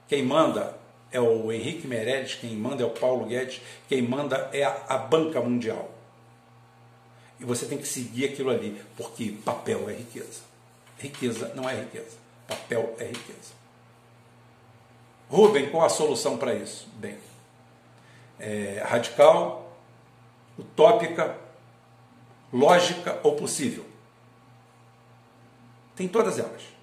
Quem 0.06 0.22
manda 0.22 0.76
é 1.10 1.18
o 1.18 1.50
Henrique 1.50 1.86
Meirelles, 1.86 2.34
quem 2.34 2.54
manda 2.54 2.82
é 2.82 2.86
o 2.86 2.90
Paulo 2.90 3.24
Guedes, 3.24 3.62
quem 3.88 4.02
manda 4.02 4.50
é 4.52 4.62
a, 4.62 4.84
a 4.90 4.98
banca 4.98 5.40
mundial. 5.40 5.90
E 7.40 7.44
você 7.46 7.64
tem 7.64 7.78
que 7.78 7.88
seguir 7.88 8.26
aquilo 8.26 8.50
ali, 8.50 8.78
porque 8.94 9.38
papel 9.42 9.88
é 9.88 9.94
riqueza. 9.94 10.42
Riqueza 10.98 11.50
não 11.54 11.66
é 11.66 11.74
riqueza. 11.74 12.18
Papel 12.46 12.94
é 12.98 13.06
riqueza. 13.06 13.54
Rubem, 15.30 15.70
qual 15.70 15.86
a 15.86 15.88
solução 15.88 16.36
para 16.36 16.52
isso? 16.52 16.86
Bem, 16.96 17.16
é 18.38 18.84
radical, 18.86 19.74
utópica, 20.58 21.38
lógica 22.52 23.18
ou 23.22 23.34
possível? 23.34 23.86
Tem 25.96 26.06
todas 26.06 26.38
elas. 26.38 26.73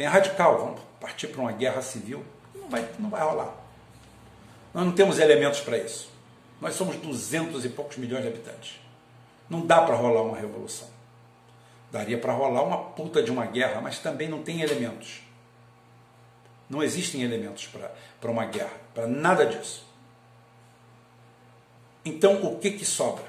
Tem 0.00 0.06
radical, 0.08 0.58
vamos 0.58 0.80
partir 0.98 1.26
para 1.26 1.42
uma 1.42 1.52
guerra 1.52 1.82
civil. 1.82 2.24
Não 2.54 2.70
vai, 2.70 2.88
não 2.98 3.10
vai 3.10 3.20
rolar. 3.20 3.54
Nós 4.72 4.86
não 4.86 4.92
temos 4.92 5.18
elementos 5.18 5.60
para 5.60 5.76
isso. 5.76 6.10
Nós 6.58 6.74
somos 6.74 6.96
duzentos 6.96 7.66
e 7.66 7.68
poucos 7.68 7.98
milhões 7.98 8.22
de 8.22 8.28
habitantes. 8.28 8.80
Não 9.46 9.66
dá 9.66 9.82
para 9.82 9.94
rolar 9.94 10.22
uma 10.22 10.38
revolução. 10.38 10.88
Daria 11.92 12.16
para 12.16 12.32
rolar 12.32 12.62
uma 12.62 12.78
puta 12.78 13.22
de 13.22 13.30
uma 13.30 13.44
guerra, 13.44 13.82
mas 13.82 13.98
também 13.98 14.26
não 14.26 14.42
tem 14.42 14.62
elementos. 14.62 15.20
Não 16.66 16.82
existem 16.82 17.22
elementos 17.22 17.68
para 18.18 18.30
uma 18.30 18.46
guerra, 18.46 18.72
para 18.94 19.06
nada 19.06 19.44
disso. 19.44 19.86
Então, 22.06 22.42
o 22.42 22.58
que, 22.58 22.70
que 22.70 22.86
sobra? 22.86 23.24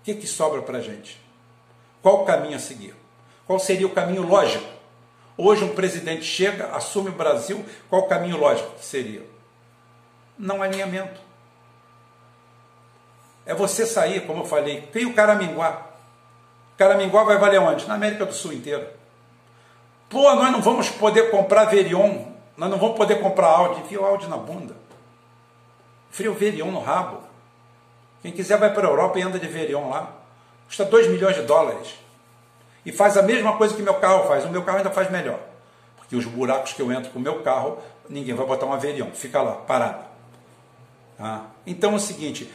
O 0.00 0.02
que, 0.02 0.12
que 0.16 0.26
sobra 0.26 0.60
para 0.60 0.78
a 0.78 0.82
gente? 0.82 1.20
Qual 2.02 2.22
o 2.22 2.26
caminho 2.26 2.56
a 2.56 2.58
seguir? 2.58 2.96
Qual 3.46 3.60
seria 3.60 3.86
o 3.86 3.94
caminho 3.94 4.26
lógico? 4.26 4.79
Hoje 5.36 5.64
um 5.64 5.74
presidente 5.74 6.24
chega, 6.24 6.66
assume 6.74 7.08
o 7.10 7.14
Brasil, 7.14 7.64
qual 7.88 8.02
o 8.02 8.08
caminho 8.08 8.36
lógico 8.36 8.74
que 8.74 8.84
seria? 8.84 9.22
Não 10.38 10.62
alinhamento. 10.62 11.20
É 13.46 13.54
você 13.54 13.86
sair, 13.86 14.26
como 14.26 14.42
eu 14.42 14.46
falei, 14.46 14.82
tem 14.92 15.06
o 15.06 15.14
Caraminguá. 15.14 15.86
Caraminguá 16.76 17.24
vai 17.24 17.38
valer 17.38 17.60
onde? 17.60 17.86
Na 17.86 17.94
América 17.94 18.24
do 18.24 18.32
Sul 18.32 18.52
inteira. 18.52 18.94
Pô, 20.08 20.34
nós 20.34 20.50
não 20.50 20.60
vamos 20.60 20.88
poder 20.90 21.30
comprar 21.30 21.66
Verion, 21.66 22.24
nós 22.56 22.70
não 22.70 22.78
vamos 22.78 22.96
poder 22.96 23.20
comprar 23.20 23.48
Audi. 23.48 23.96
O 23.96 24.04
Audi 24.04 24.26
na 24.26 24.36
bunda. 24.36 24.74
Frio 26.10 26.34
Verion 26.34 26.70
no 26.70 26.80
rabo. 26.80 27.22
Quem 28.22 28.32
quiser 28.32 28.58
vai 28.58 28.72
para 28.74 28.86
a 28.86 28.90
Europa 28.90 29.18
e 29.18 29.22
anda 29.22 29.38
de 29.38 29.46
Verion 29.46 29.88
lá. 29.88 30.12
Custa 30.66 30.84
2 30.84 31.08
milhões 31.08 31.36
de 31.36 31.42
dólares. 31.42 31.94
E 32.84 32.92
faz 32.92 33.16
a 33.16 33.22
mesma 33.22 33.56
coisa 33.56 33.74
que 33.74 33.82
meu 33.82 33.94
carro 33.94 34.26
faz. 34.26 34.44
O 34.44 34.48
meu 34.48 34.62
carro 34.62 34.78
ainda 34.78 34.90
faz 34.90 35.10
melhor. 35.10 35.38
Porque 35.96 36.16
os 36.16 36.24
buracos 36.24 36.72
que 36.72 36.80
eu 36.80 36.90
entro 36.90 37.10
com 37.10 37.18
o 37.18 37.22
meu 37.22 37.42
carro, 37.42 37.78
ninguém 38.08 38.34
vai 38.34 38.46
botar 38.46 38.66
uma 38.66 38.78
Verion. 38.78 39.10
Fica 39.12 39.42
lá, 39.42 39.52
parado. 39.52 40.04
Tá? 41.16 41.46
Então 41.66 41.92
é 41.92 41.96
o 41.96 42.00
seguinte, 42.00 42.50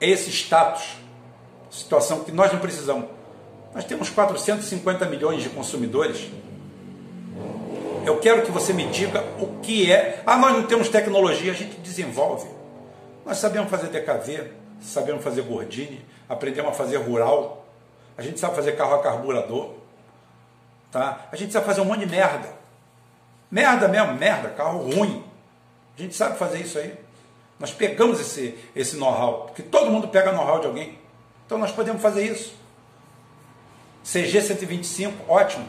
esse 0.00 0.30
status, 0.30 0.96
situação 1.70 2.24
que 2.24 2.32
nós 2.32 2.52
não 2.52 2.58
precisamos. 2.58 3.06
Nós 3.74 3.84
temos 3.84 4.10
450 4.10 5.06
milhões 5.06 5.42
de 5.42 5.48
consumidores 5.48 6.30
eu 8.04 8.18
quero 8.18 8.42
que 8.42 8.50
você 8.50 8.72
me 8.72 8.86
diga 8.86 9.24
o 9.40 9.60
que 9.60 9.90
é. 9.90 10.22
Ah, 10.26 10.36
nós 10.36 10.52
não 10.52 10.64
temos 10.64 10.88
tecnologia, 10.88 11.52
a 11.52 11.54
gente 11.54 11.76
desenvolve. 11.80 12.46
Nós 13.24 13.38
sabemos 13.38 13.70
fazer 13.70 13.88
DKV, 13.88 14.50
sabemos 14.80 15.24
fazer 15.24 15.42
Gordini, 15.42 16.04
aprendemos 16.28 16.72
a 16.72 16.74
fazer 16.74 16.98
rural, 16.98 17.63
a 18.16 18.22
gente 18.22 18.38
sabe 18.38 18.54
fazer 18.54 18.72
carro 18.72 18.94
a 18.94 19.02
carburador, 19.02 19.74
tá? 20.90 21.26
a 21.30 21.36
gente 21.36 21.52
sabe 21.52 21.66
fazer 21.66 21.80
um 21.80 21.84
monte 21.84 22.00
de 22.00 22.06
merda. 22.06 22.48
Merda 23.50 23.88
mesmo, 23.88 24.14
merda, 24.14 24.50
carro 24.50 24.78
ruim. 24.78 25.24
A 25.96 26.02
gente 26.02 26.14
sabe 26.14 26.38
fazer 26.38 26.60
isso 26.60 26.78
aí. 26.78 26.94
Nós 27.58 27.72
pegamos 27.72 28.20
esse, 28.20 28.58
esse 28.74 28.96
know-how, 28.96 29.44
porque 29.46 29.62
todo 29.62 29.90
mundo 29.90 30.08
pega 30.08 30.32
know-how 30.32 30.60
de 30.60 30.66
alguém. 30.66 30.98
Então 31.46 31.58
nós 31.58 31.70
podemos 31.70 32.02
fazer 32.02 32.24
isso. 32.24 32.54
CG 34.02 34.40
125, 34.40 35.32
ótimo 35.32 35.66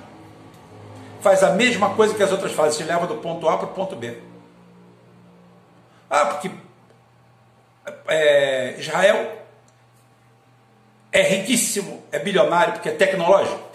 faz 1.26 1.42
a 1.42 1.50
mesma 1.50 1.96
coisa 1.96 2.14
que 2.14 2.22
as 2.22 2.32
outras 2.32 2.52
fazem, 2.52 2.78
te 2.78 2.84
leva 2.84 3.08
do 3.08 3.16
ponto 3.16 3.50
A 3.50 3.58
para 3.58 3.66
o 3.66 3.74
ponto 3.74 3.96
B. 3.96 4.16
Ah, 6.08 6.28
porque 6.28 6.52
é, 8.08 8.76
Israel 8.78 9.45
é 11.16 11.22
riquíssimo, 11.22 12.04
é 12.12 12.20
bilionário, 12.20 12.74
porque 12.74 12.90
é 12.90 12.92
tecnológico. 12.92 13.70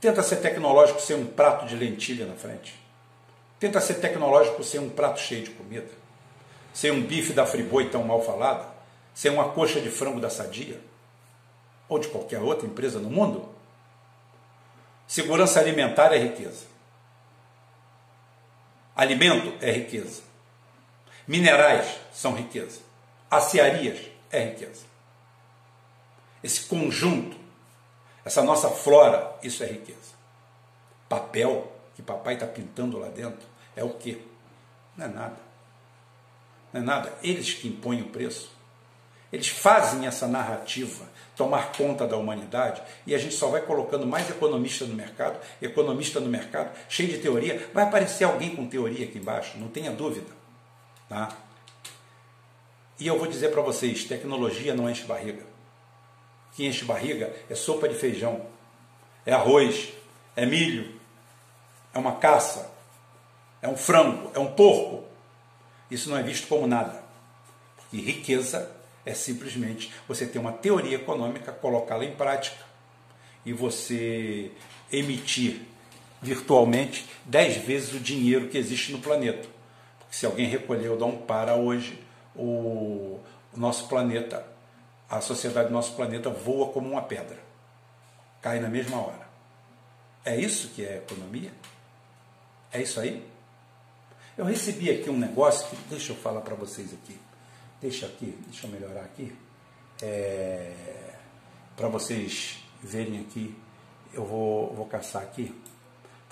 Tenta 0.00 0.22
ser 0.22 0.36
tecnológico 0.36 1.00
sem 1.00 1.16
um 1.16 1.26
prato 1.26 1.66
de 1.66 1.74
lentilha 1.74 2.24
na 2.24 2.36
frente. 2.36 2.80
Tenta 3.58 3.80
ser 3.80 3.94
tecnológico 3.94 4.62
sem 4.62 4.78
um 4.78 4.88
prato 4.88 5.18
cheio 5.18 5.42
de 5.42 5.50
comida. 5.50 5.90
Sem 6.72 6.92
um 6.92 7.02
bife 7.02 7.32
da 7.32 7.44
Friboi 7.44 7.90
tão 7.90 8.04
mal 8.04 8.22
falada. 8.22 8.64
Sem 9.12 9.28
uma 9.32 9.48
coxa 9.48 9.80
de 9.80 9.90
frango 9.90 10.20
da 10.20 10.30
Sadia. 10.30 10.80
Ou 11.88 11.98
de 11.98 12.06
qualquer 12.06 12.38
outra 12.38 12.64
empresa 12.64 13.00
no 13.00 13.10
mundo. 13.10 13.48
Segurança 15.08 15.58
alimentar 15.58 16.12
é 16.12 16.18
riqueza. 16.18 16.64
Alimento 18.94 19.52
é 19.60 19.72
riqueza. 19.72 20.22
Minerais 21.26 21.98
são 22.12 22.36
riqueza. 22.36 22.78
Aciarias 23.28 23.98
é 24.30 24.44
riqueza. 24.44 24.89
Esse 26.42 26.62
conjunto, 26.62 27.36
essa 28.24 28.42
nossa 28.42 28.70
flora, 28.70 29.36
isso 29.42 29.62
é 29.62 29.66
riqueza. 29.66 30.14
Papel 31.08 31.70
que 31.94 32.02
papai 32.02 32.34
está 32.34 32.46
pintando 32.46 32.98
lá 32.98 33.08
dentro 33.08 33.46
é 33.76 33.84
o 33.84 33.90
quê? 33.90 34.18
Não 34.96 35.06
é 35.06 35.08
nada. 35.08 35.36
Não 36.72 36.80
é 36.80 36.84
nada. 36.84 37.12
Eles 37.22 37.52
que 37.52 37.68
impõem 37.68 38.02
o 38.02 38.08
preço. 38.08 38.50
Eles 39.32 39.48
fazem 39.48 40.06
essa 40.06 40.26
narrativa 40.26 41.08
tomar 41.36 41.72
conta 41.72 42.06
da 42.06 42.18
humanidade 42.18 42.82
e 43.06 43.14
a 43.14 43.18
gente 43.18 43.34
só 43.34 43.48
vai 43.48 43.62
colocando 43.62 44.06
mais 44.06 44.28
economista 44.28 44.84
no 44.84 44.94
mercado, 44.94 45.40
economista 45.62 46.20
no 46.20 46.28
mercado, 46.28 46.70
cheio 46.88 47.08
de 47.08 47.18
teoria. 47.18 47.70
Vai 47.72 47.84
aparecer 47.84 48.24
alguém 48.24 48.54
com 48.54 48.66
teoria 48.66 49.06
aqui 49.06 49.18
embaixo, 49.18 49.56
não 49.56 49.68
tenha 49.68 49.90
dúvida. 49.90 50.30
Tá? 51.08 51.34
E 52.98 53.06
eu 53.06 53.18
vou 53.18 53.26
dizer 53.26 53.50
para 53.50 53.62
vocês: 53.62 54.04
tecnologia 54.04 54.74
não 54.74 54.90
enche 54.90 55.04
barriga. 55.04 55.42
Que 56.54 56.66
enche 56.66 56.84
barriga 56.84 57.34
é 57.48 57.54
sopa 57.54 57.88
de 57.88 57.94
feijão, 57.94 58.44
é 59.24 59.32
arroz, 59.32 59.92
é 60.34 60.44
milho, 60.44 61.00
é 61.92 61.98
uma 61.98 62.16
caça, 62.16 62.70
é 63.62 63.68
um 63.68 63.76
frango, 63.76 64.30
é 64.34 64.38
um 64.38 64.52
porco. 64.52 65.04
Isso 65.90 66.08
não 66.10 66.16
é 66.16 66.22
visto 66.22 66.46
como 66.48 66.66
nada. 66.66 67.02
Porque 67.76 67.98
riqueza 67.98 68.70
é 69.04 69.14
simplesmente 69.14 69.92
você 70.06 70.26
ter 70.26 70.38
uma 70.38 70.52
teoria 70.52 70.96
econômica, 70.96 71.52
colocá-la 71.52 72.04
em 72.04 72.14
prática 72.14 72.64
e 73.44 73.52
você 73.52 74.50
emitir 74.92 75.62
virtualmente 76.22 77.06
10 77.24 77.56
vezes 77.64 77.94
o 77.94 78.00
dinheiro 78.00 78.48
que 78.48 78.58
existe 78.58 78.92
no 78.92 78.98
planeta. 78.98 79.48
Porque 79.98 80.14
se 80.14 80.26
alguém 80.26 80.46
recolher 80.46 80.88
ou 80.88 80.98
dar 80.98 81.06
um 81.06 81.16
para 81.16 81.54
hoje, 81.54 81.98
o 82.36 83.18
nosso 83.56 83.88
planeta 83.88 84.46
a 85.10 85.20
sociedade 85.20 85.68
do 85.68 85.74
nosso 85.74 85.94
planeta 85.96 86.30
voa 86.30 86.72
como 86.72 86.88
uma 86.88 87.02
pedra, 87.02 87.38
cai 88.40 88.60
na 88.60 88.68
mesma 88.68 88.98
hora. 88.98 89.28
É 90.24 90.36
isso 90.38 90.68
que 90.68 90.84
é 90.84 90.98
economia? 90.98 91.52
É 92.72 92.80
isso 92.80 93.00
aí? 93.00 93.28
Eu 94.38 94.44
recebi 94.44 94.88
aqui 94.88 95.10
um 95.10 95.18
negócio 95.18 95.68
que, 95.68 95.76
deixa 95.88 96.12
eu 96.12 96.16
falar 96.16 96.40
para 96.42 96.54
vocês 96.54 96.94
aqui, 96.94 97.18
deixa 97.80 98.06
aqui, 98.06 98.38
deixa 98.46 98.66
eu 98.66 98.70
melhorar 98.70 99.02
aqui, 99.02 99.36
é, 100.00 101.14
para 101.76 101.88
vocês 101.88 102.62
verem 102.80 103.20
aqui, 103.20 103.58
eu 104.12 104.24
vou, 104.24 104.72
vou 104.74 104.86
caçar 104.86 105.22
aqui, 105.22 105.54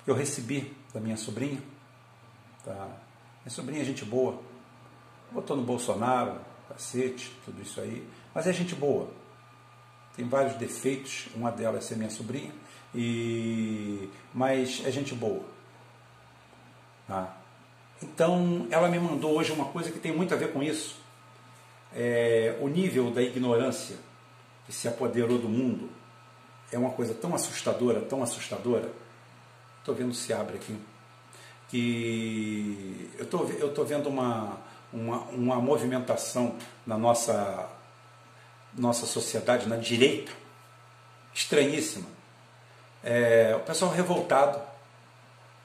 eu 0.07 0.15
recebi 0.15 0.75
da 0.93 0.99
minha 0.99 1.17
sobrinha, 1.17 1.61
tá? 2.63 2.87
minha 3.43 3.51
sobrinha 3.51 3.81
é 3.81 3.85
gente 3.85 4.05
boa, 4.05 4.41
votou 5.31 5.57
no 5.57 5.63
Bolsonaro, 5.63 6.39
cacete, 6.69 7.31
tudo 7.43 7.61
isso 7.61 7.81
aí, 7.81 8.07
mas 8.39 8.47
é 8.47 8.53
gente 8.53 8.73
boa. 8.73 9.09
Tem 10.15 10.25
vários 10.25 10.55
defeitos, 10.55 11.27
uma 11.35 11.51
delas 11.51 11.83
é 11.83 11.87
ser 11.89 11.97
minha 11.97 12.09
sobrinha, 12.09 12.53
e 12.95 14.09
mas 14.33 14.81
é 14.85 14.91
gente 14.91 15.13
boa. 15.13 15.43
Tá? 17.05 17.35
Então, 18.01 18.65
ela 18.71 18.87
me 18.87 18.97
mandou 18.97 19.37
hoje 19.37 19.51
uma 19.51 19.65
coisa 19.65 19.91
que 19.91 19.99
tem 19.99 20.15
muito 20.15 20.33
a 20.33 20.37
ver 20.37 20.53
com 20.53 20.63
isso. 20.63 20.95
É, 21.93 22.57
o 22.61 22.69
nível 22.69 23.11
da 23.11 23.21
ignorância 23.21 23.97
que 24.65 24.71
se 24.71 24.87
apoderou 24.87 25.37
do 25.37 25.49
mundo 25.49 25.89
é 26.71 26.77
uma 26.77 26.91
coisa 26.91 27.13
tão 27.13 27.35
assustadora, 27.35 27.99
tão 27.99 28.23
assustadora. 28.23 28.89
Estou 29.79 29.93
vendo 29.93 30.13
se 30.13 30.31
abre 30.31 30.55
aqui. 30.55 30.79
Que 31.67 33.09
eu 33.17 33.25
estou 33.25 33.49
eu 33.49 33.73
tô 33.73 33.83
vendo 33.83 34.07
uma, 34.07 34.57
uma, 34.93 35.17
uma 35.23 35.55
movimentação 35.57 36.55
na 36.87 36.97
nossa, 36.97 37.69
nossa 38.73 39.05
sociedade, 39.05 39.67
na 39.67 39.75
direita, 39.75 40.31
estranhíssima. 41.33 42.05
É, 43.03 43.55
o 43.55 43.61
pessoal 43.61 43.91
revoltado, 43.91 44.61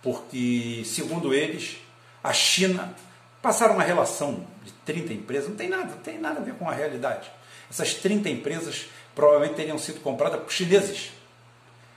porque, 0.02 0.82
segundo 0.84 1.34
eles, 1.34 1.78
a 2.22 2.32
China 2.32 2.94
passaram 3.42 3.74
uma 3.74 3.82
relação 3.82 4.46
de 4.62 4.72
30 4.84 5.12
empresas, 5.12 5.48
não 5.48 5.56
tem 5.56 5.68
nada, 5.68 5.84
não 5.84 5.98
tem 5.98 6.18
nada 6.18 6.40
a 6.40 6.42
ver 6.42 6.54
com 6.54 6.68
a 6.68 6.72
realidade. 6.72 7.30
Essas 7.70 7.94
30 7.94 8.28
empresas 8.28 8.86
provavelmente 9.14 9.54
teriam 9.54 9.78
sido 9.78 10.00
compradas 10.00 10.40
por 10.40 10.52
chineses. 10.52 11.12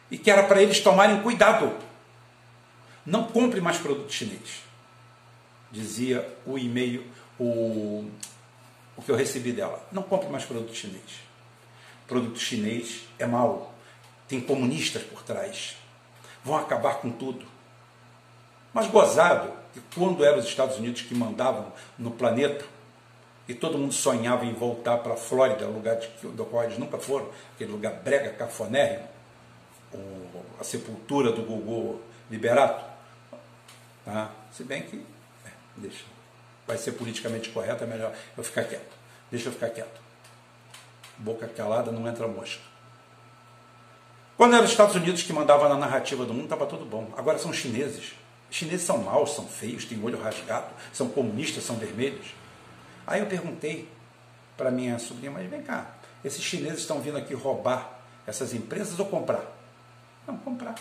E 0.09 0.17
que 0.17 0.31
era 0.31 0.43
para 0.43 0.61
eles 0.61 0.79
tomarem 0.79 1.21
cuidado. 1.21 1.75
Não 3.05 3.25
compre 3.25 3.61
mais 3.61 3.77
produto 3.77 4.11
chinês. 4.11 4.63
Dizia 5.71 6.27
o 6.45 6.57
e-mail 6.57 7.05
o, 7.39 8.09
o 8.97 9.01
que 9.01 9.11
eu 9.11 9.15
recebi 9.15 9.51
dela. 9.51 9.85
Não 9.91 10.03
compre 10.03 10.27
mais 10.27 10.43
produto 10.43 10.73
chinês. 10.73 11.21
Produto 12.07 12.39
chinês 12.39 13.03
é 13.19 13.25
mau. 13.25 13.73
Tem 14.27 14.41
comunistas 14.41 15.03
por 15.03 15.21
trás. 15.23 15.77
Vão 16.43 16.57
acabar 16.57 16.95
com 16.95 17.11
tudo. 17.11 17.45
Mas 18.73 18.87
gozado 18.87 19.51
que 19.73 19.81
quando 19.95 20.25
eram 20.25 20.39
os 20.39 20.45
Estados 20.45 20.77
Unidos 20.77 21.01
que 21.01 21.13
mandavam 21.13 21.71
no 21.97 22.11
planeta, 22.11 22.65
e 23.47 23.53
todo 23.53 23.77
mundo 23.77 23.93
sonhava 23.93 24.45
em 24.45 24.53
voltar 24.53 24.97
para 24.97 25.13
a 25.13 25.17
Flórida, 25.17 25.65
lugar 25.67 25.95
de, 25.95 26.07
do 26.27 26.45
qual 26.45 26.65
eles 26.65 26.77
nunca 26.77 26.97
foram, 26.97 27.29
aquele 27.55 27.71
lugar 27.71 27.93
brega, 27.93 28.31
cafonérrimo, 28.31 29.07
a 30.59 30.63
sepultura 30.63 31.31
do 31.31 31.43
Gugu 31.43 32.01
Liberato. 32.29 32.83
Tá? 34.03 34.31
Se 34.51 34.63
bem 34.63 34.81
que, 34.81 34.97
é, 35.45 35.49
deixa, 35.77 36.03
vai 36.67 36.77
ser 36.77 36.91
politicamente 36.91 37.49
correto, 37.49 37.83
é 37.83 37.87
melhor 37.87 38.13
eu 38.37 38.43
ficar 38.43 38.65
quieto. 38.65 38.95
Deixa 39.31 39.47
eu 39.47 39.53
ficar 39.53 39.69
quieto. 39.69 40.01
Boca 41.17 41.47
calada 41.47 41.91
não 41.91 42.07
entra 42.07 42.27
mosca. 42.27 42.61
Quando 44.35 44.53
eram 44.53 44.65
os 44.65 44.71
Estados 44.71 44.95
Unidos 44.95 45.23
que 45.23 45.33
mandavam 45.33 45.67
na 45.67 45.75
narrativa 45.75 46.23
do 46.25 46.33
mundo, 46.33 46.43
estava 46.43 46.67
tudo 46.67 46.85
bom. 46.85 47.11
Agora 47.17 47.39
são 47.39 47.51
chineses. 47.51 48.13
Os 48.49 48.55
chineses 48.55 48.85
são 48.85 48.99
maus, 48.99 49.33
são 49.33 49.47
feios, 49.47 49.85
têm 49.85 50.01
olho 50.03 50.21
rasgado, 50.21 50.67
são 50.93 51.09
comunistas, 51.09 51.63
são 51.63 51.75
vermelhos. 51.77 52.27
Aí 53.05 53.19
eu 53.19 53.25
perguntei 53.25 53.89
para 54.55 54.69
minha 54.69 54.99
sobrinha, 54.99 55.31
mas 55.31 55.49
vem 55.49 55.61
cá, 55.61 55.95
esses 56.23 56.43
chineses 56.43 56.79
estão 56.79 56.99
vindo 56.99 57.17
aqui 57.17 57.33
roubar 57.33 57.99
essas 58.25 58.53
empresas 58.53 58.99
ou 58.99 59.05
comprar? 59.05 59.43
Não, 60.27 60.37
comprar. 60.37 60.75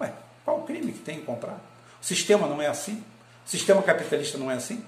Ué, 0.00 0.12
qual 0.44 0.60
o 0.60 0.64
crime 0.64 0.92
que 0.92 0.98
tem 0.98 1.18
em 1.18 1.24
comprar? 1.24 1.58
O 2.00 2.04
sistema 2.04 2.46
não 2.46 2.60
é 2.60 2.66
assim? 2.66 3.02
O 3.46 3.48
sistema 3.48 3.82
capitalista 3.82 4.36
não 4.36 4.50
é 4.50 4.54
assim? 4.54 4.84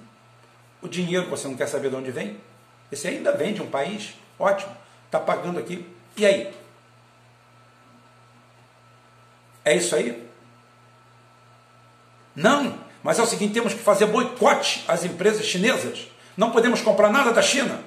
O 0.83 0.89
dinheiro 0.89 1.29
você 1.29 1.47
não 1.47 1.57
quer 1.57 1.67
saber 1.67 1.91
de 1.91 1.97
onde 1.97 2.11
vem? 2.11 2.41
Esse 2.91 3.09
ainda 3.09 3.33
vem 3.33 3.53
de 3.53 3.63
um 3.63 3.71
país, 3.71 4.15
ótimo, 4.39 4.75
está 5.07 5.21
pagando 5.21 5.59
aqui. 5.59 5.87
E 6.17 6.27
aí? 6.27 6.53
É 9.65 9.77
isso 9.77 9.95
aí? 9.95 10.29
Não, 12.35 12.79
mas 13.03 13.19
é 13.19 13.23
o 13.23 13.27
seguinte: 13.27 13.53
temos 13.53 13.75
que 13.75 13.81
fazer 13.81 14.07
boicote 14.07 14.85
às 14.89 15.05
empresas 15.05 15.45
chinesas. 15.45 16.09
Não 16.37 16.51
podemos 16.51 16.81
comprar 16.81 17.11
nada 17.11 17.33
da 17.33 17.43
China. 17.43 17.83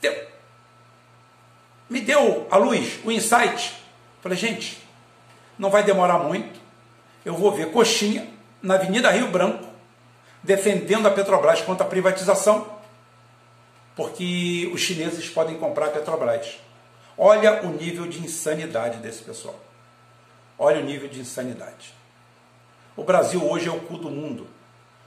Deu. 0.00 0.26
Me 1.88 2.00
deu 2.00 2.46
a 2.50 2.56
luz, 2.56 2.98
o 3.04 3.10
insight. 3.10 3.74
Falei, 4.20 4.36
gente, 4.36 4.82
não 5.58 5.70
vai 5.70 5.82
demorar 5.82 6.18
muito. 6.18 6.60
Eu 7.24 7.34
vou 7.34 7.52
ver 7.52 7.70
coxinha 7.70 8.28
na 8.62 8.74
Avenida 8.74 9.10
Rio 9.10 9.28
Branco, 9.28 9.68
defendendo 10.42 11.06
a 11.06 11.10
Petrobras 11.10 11.60
contra 11.62 11.84
a 11.84 11.88
privatização, 11.88 12.66
porque 13.94 14.70
os 14.72 14.80
chineses 14.80 15.28
podem 15.28 15.56
comprar 15.56 15.86
a 15.86 15.90
Petrobras. 15.90 16.58
Olha 17.16 17.62
o 17.64 17.68
nível 17.68 18.06
de 18.06 18.18
insanidade 18.18 18.98
desse 18.98 19.22
pessoal. 19.22 19.58
Olha 20.58 20.80
o 20.80 20.84
nível 20.84 21.08
de 21.08 21.20
insanidade. 21.20 21.94
O 22.96 23.04
Brasil 23.04 23.44
hoje 23.44 23.68
é 23.68 23.70
o 23.70 23.80
cu 23.80 23.96
do 23.96 24.10
mundo, 24.10 24.46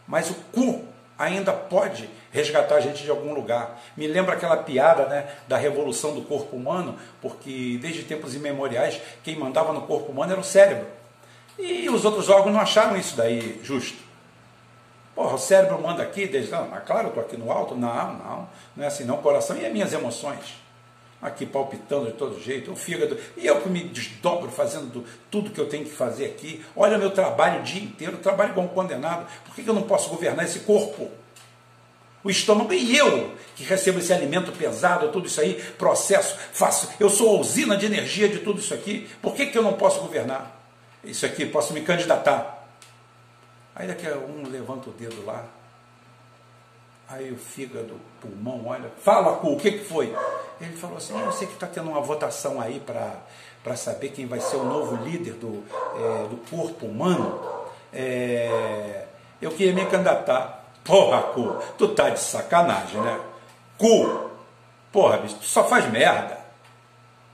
mas 0.08 0.30
o 0.30 0.36
cu 0.52 0.84
ainda 1.18 1.54
pode 1.54 2.10
resgatar 2.32 2.76
a 2.76 2.80
gente 2.80 3.04
de 3.04 3.10
algum 3.10 3.34
lugar. 3.34 3.82
Me 3.96 4.08
lembra 4.08 4.34
aquela 4.34 4.58
piada 4.58 5.06
né, 5.06 5.28
da 5.48 5.58
revolução 5.58 6.14
do 6.14 6.24
corpo 6.24 6.56
humano, 6.56 6.98
porque 7.22 7.78
desde 7.82 8.04
tempos 8.04 8.36
imemoriais 8.36 9.00
quem 9.24 9.38
mandava 9.38 9.72
no 9.74 9.84
corpo 9.84 10.12
humano 10.12 10.32
era 10.32 10.42
o 10.42 10.44
cérebro. 10.44 10.88
E 11.58 11.88
os 11.90 12.04
outros 12.04 12.30
órgãos 12.30 12.54
não 12.54 12.62
acharam 12.62 12.98
isso 12.98 13.16
daí 13.16 13.60
justo. 13.64 14.03
Porra, 15.16 15.36
o 15.36 15.38
cérebro 15.38 15.80
manda 15.82 16.02
aqui, 16.02 16.28
desde. 16.28 16.52
Não, 16.52 16.68
mas 16.68 16.84
claro, 16.84 17.08
eu 17.08 17.10
estou 17.10 17.24
aqui 17.24 17.38
no 17.38 17.52
alto. 17.52 17.76
Não, 17.76 18.14
não, 18.14 18.50
não 18.76 18.84
é 18.84 18.88
assim 18.88 19.04
não. 19.04 19.16
O 19.16 19.22
coração 19.22 19.58
e 19.58 19.66
as 19.66 19.72
minhas 19.72 19.94
emoções 19.94 20.64
aqui 21.24 21.46
palpitando 21.46 22.08
de 22.08 22.12
todo 22.14 22.40
jeito, 22.40 22.72
o 22.72 22.76
fígado, 22.76 23.18
e 23.38 23.48
eu 23.48 23.62
que 23.62 23.70
me 23.70 23.82
desdobro 23.86 24.52
fazendo 24.52 25.06
tudo 25.32 25.52
que 25.52 25.60
eu 25.60 25.70
tenho 25.70 25.86
que 25.86 25.92
fazer 25.92 26.26
aqui. 26.26 26.64
Olha 26.76 26.98
meu 26.98 27.12
trabalho 27.12 27.62
o 27.62 27.64
dia 27.64 27.82
inteiro, 27.82 28.18
trabalho 28.18 28.60
um 28.60 28.68
condenado. 28.68 29.26
Por 29.46 29.56
que 29.56 29.68
eu 29.68 29.74
não 29.74 29.84
posso 29.84 30.10
governar 30.10 30.44
esse 30.44 30.60
corpo? 30.60 31.10
O 32.24 32.30
estômago 32.30 32.74
e 32.74 32.96
eu, 32.96 33.34
que 33.56 33.64
recebo 33.64 34.00
esse 34.00 34.14
alimento 34.14 34.52
pesado, 34.52 35.10
tudo 35.10 35.28
isso 35.28 35.42
aí, 35.42 35.62
processo, 35.78 36.38
faço, 36.54 36.90
eu 37.00 37.10
sou 37.10 37.36
a 37.36 37.40
usina 37.40 37.76
de 37.76 37.86
energia 37.86 38.30
de 38.30 38.40
tudo 38.40 38.60
isso 38.60 38.74
aqui, 38.74 39.10
por 39.22 39.34
que, 39.34 39.48
que 39.48 39.58
eu 39.58 39.64
não 39.64 39.74
posso 39.74 40.00
governar? 40.00 40.62
Isso 41.04 41.26
aqui, 41.26 41.46
posso 41.46 41.74
me 41.74 41.82
candidatar. 41.82 42.53
Aí 43.76 43.88
daqui 43.88 44.08
a 44.08 44.16
um 44.16 44.48
levanta 44.50 44.90
o 44.90 44.94
dedo 44.94 45.26
lá, 45.26 45.46
Aí 47.14 47.32
o 47.32 47.38
fígado, 47.38 48.00
pulmão, 48.22 48.66
olha, 48.66 48.90
fala, 49.02 49.38
Cu, 49.38 49.54
o 49.54 49.58
que, 49.58 49.72
que 49.74 49.86
foi? 49.86 50.16
Ele 50.60 50.76
falou 50.76 50.98
assim, 50.98 51.20
eu 51.20 51.32
sei 51.32 51.48
que 51.48 51.54
está 51.54 51.68
tendo 51.68 51.90
uma 51.90 52.02
votação 52.02 52.60
aí 52.62 52.80
para 52.80 53.76
saber 53.76 54.10
quem 54.10 54.26
vai 54.26 54.40
ser 54.40 54.56
o 54.56 54.64
novo 54.64 54.96
líder 55.04 55.34
do, 55.34 55.64
é, 55.96 56.28
do 56.28 56.38
corpo 56.50 56.86
humano. 56.86 57.40
É, 57.94 59.06
eu 59.42 59.52
queria 59.52 59.74
me 59.74 59.86
candidatar. 59.86 60.64
Porra, 60.84 61.22
Cu, 61.22 61.58
tu 61.78 61.90
tá 61.90 62.10
de 62.10 62.20
sacanagem, 62.20 63.00
né? 63.02 63.20
Cu, 63.78 64.32
porra, 64.92 65.18
bicho, 65.18 65.36
tu 65.36 65.46
só 65.46 65.66
faz 65.66 65.90
merda. 65.92 66.38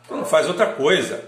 Tu 0.07 0.15
não 0.15 0.25
faz 0.25 0.47
outra 0.47 0.73
coisa. 0.73 1.23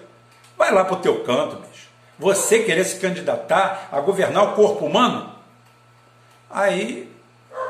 Vai 0.58 0.74
lá 0.74 0.84
pro 0.84 0.98
teu 0.98 1.24
canto, 1.24 1.58
bicho. 1.58 1.88
Você 2.22 2.62
querer 2.62 2.84
se 2.84 3.00
candidatar 3.00 3.90
a 3.92 4.00
governar 4.00 4.44
o 4.44 4.54
corpo 4.54 4.86
humano? 4.86 5.34
Aí 6.48 7.12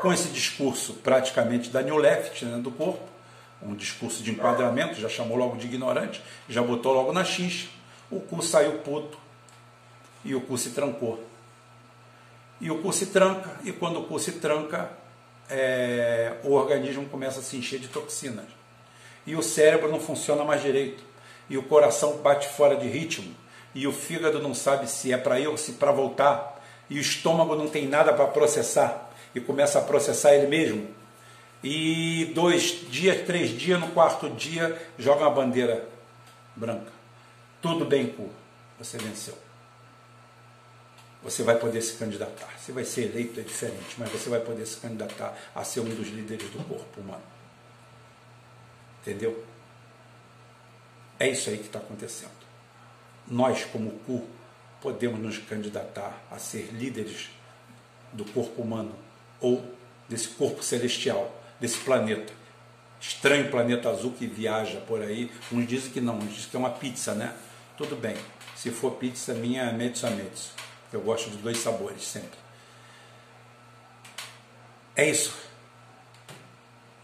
com 0.02 0.12
esse 0.12 0.28
discurso 0.28 0.92
praticamente 1.02 1.70
da 1.70 1.80
New 1.80 1.96
Left 1.96 2.44
né, 2.44 2.58
do 2.58 2.70
corpo, 2.70 3.00
um 3.62 3.74
discurso 3.74 4.22
de 4.22 4.30
enquadramento, 4.30 5.00
já 5.00 5.08
chamou 5.08 5.38
logo 5.38 5.56
de 5.56 5.66
ignorante, 5.66 6.22
já 6.50 6.60
botou 6.60 6.92
logo 6.92 7.14
na 7.14 7.24
xixa, 7.24 7.68
o 8.10 8.20
cu 8.20 8.42
saiu 8.42 8.80
puto 8.80 9.16
e 10.22 10.34
o 10.34 10.40
cu 10.42 10.58
se 10.58 10.72
trancou. 10.72 11.24
E 12.60 12.70
o 12.70 12.82
cu 12.82 12.92
se 12.92 13.06
tranca, 13.06 13.56
e 13.64 13.72
quando 13.72 14.00
o 14.00 14.04
cu 14.04 14.18
se 14.18 14.32
tranca, 14.32 14.90
é, 15.48 16.34
o 16.44 16.52
organismo 16.52 17.08
começa 17.08 17.40
a 17.40 17.42
se 17.42 17.56
encher 17.56 17.80
de 17.80 17.88
toxinas. 17.88 18.44
E 19.26 19.34
o 19.34 19.42
cérebro 19.42 19.90
não 19.90 19.98
funciona 19.98 20.44
mais 20.44 20.60
direito, 20.60 21.02
e 21.48 21.56
o 21.56 21.62
coração 21.62 22.18
bate 22.18 22.48
fora 22.48 22.76
de 22.76 22.86
ritmo, 22.86 23.34
e 23.74 23.86
o 23.86 23.92
fígado 23.92 24.40
não 24.40 24.54
sabe 24.54 24.88
se 24.88 25.12
é 25.12 25.16
para 25.16 25.40
ir 25.40 25.46
ou 25.46 25.56
se 25.56 25.72
para 25.72 25.92
voltar, 25.92 26.60
e 26.90 26.98
o 26.98 27.00
estômago 27.00 27.54
não 27.54 27.68
tem 27.68 27.88
nada 27.88 28.12
para 28.12 28.26
processar 28.26 29.10
e 29.34 29.40
começa 29.40 29.78
a 29.78 29.82
processar 29.82 30.34
ele 30.34 30.46
mesmo. 30.46 30.88
e 31.64 32.32
dois 32.34 32.84
dias, 32.90 33.24
três 33.24 33.50
dias, 33.50 33.78
no 33.78 33.88
quarto 33.88 34.28
dia, 34.30 34.80
joga 34.98 35.22
uma 35.22 35.30
bandeira 35.30 35.88
branca. 36.56 36.90
Tudo 37.60 37.84
bem, 37.84 38.08
cu, 38.08 38.28
você 38.78 38.98
venceu. 38.98 39.38
Você 41.22 41.44
vai 41.44 41.56
poder 41.56 41.80
se 41.80 41.96
candidatar. 41.96 42.48
Se 42.58 42.72
vai 42.72 42.84
ser 42.84 43.02
eleito 43.04 43.38
é 43.38 43.44
diferente, 43.44 43.94
mas 43.96 44.10
você 44.10 44.28
vai 44.28 44.40
poder 44.40 44.66
se 44.66 44.76
candidatar 44.78 45.38
a 45.54 45.62
ser 45.62 45.80
um 45.80 45.84
dos 45.84 46.08
líderes 46.08 46.50
do 46.50 46.58
corpo 46.68 47.00
humano. 47.00 47.22
Entendeu? 49.00 49.44
É 51.18 51.28
isso 51.28 51.48
aí 51.48 51.58
que 51.58 51.66
está 51.66 51.78
acontecendo. 51.78 52.41
Nós, 53.32 53.64
como 53.64 53.92
cu, 54.00 54.22
podemos 54.82 55.18
nos 55.18 55.38
candidatar 55.38 56.22
a 56.30 56.38
ser 56.38 56.68
líderes 56.70 57.30
do 58.12 58.26
corpo 58.26 58.60
humano 58.60 58.94
ou 59.40 59.64
desse 60.06 60.28
corpo 60.28 60.62
celestial 60.62 61.34
desse 61.58 61.78
planeta. 61.78 62.30
Estranho 63.00 63.50
planeta 63.50 63.88
azul 63.88 64.12
que 64.12 64.26
viaja 64.26 64.80
por 64.80 65.00
aí. 65.00 65.32
Uns 65.50 65.66
dizem 65.66 65.90
que 65.90 66.00
não, 66.00 66.18
uns 66.18 66.34
dizem 66.34 66.50
que 66.50 66.56
é 66.56 66.58
uma 66.58 66.72
pizza, 66.72 67.14
né? 67.14 67.34
Tudo 67.78 67.96
bem. 67.96 68.16
Se 68.54 68.70
for 68.70 68.96
pizza, 68.96 69.32
minha 69.32 69.62
é 69.62 69.70
a 69.70 69.72
mezzo. 69.72 70.52
Eu 70.92 71.00
gosto 71.00 71.30
de 71.30 71.38
dois 71.38 71.56
sabores 71.56 72.04
sempre. 72.04 72.38
É 74.94 75.08
isso 75.08 75.34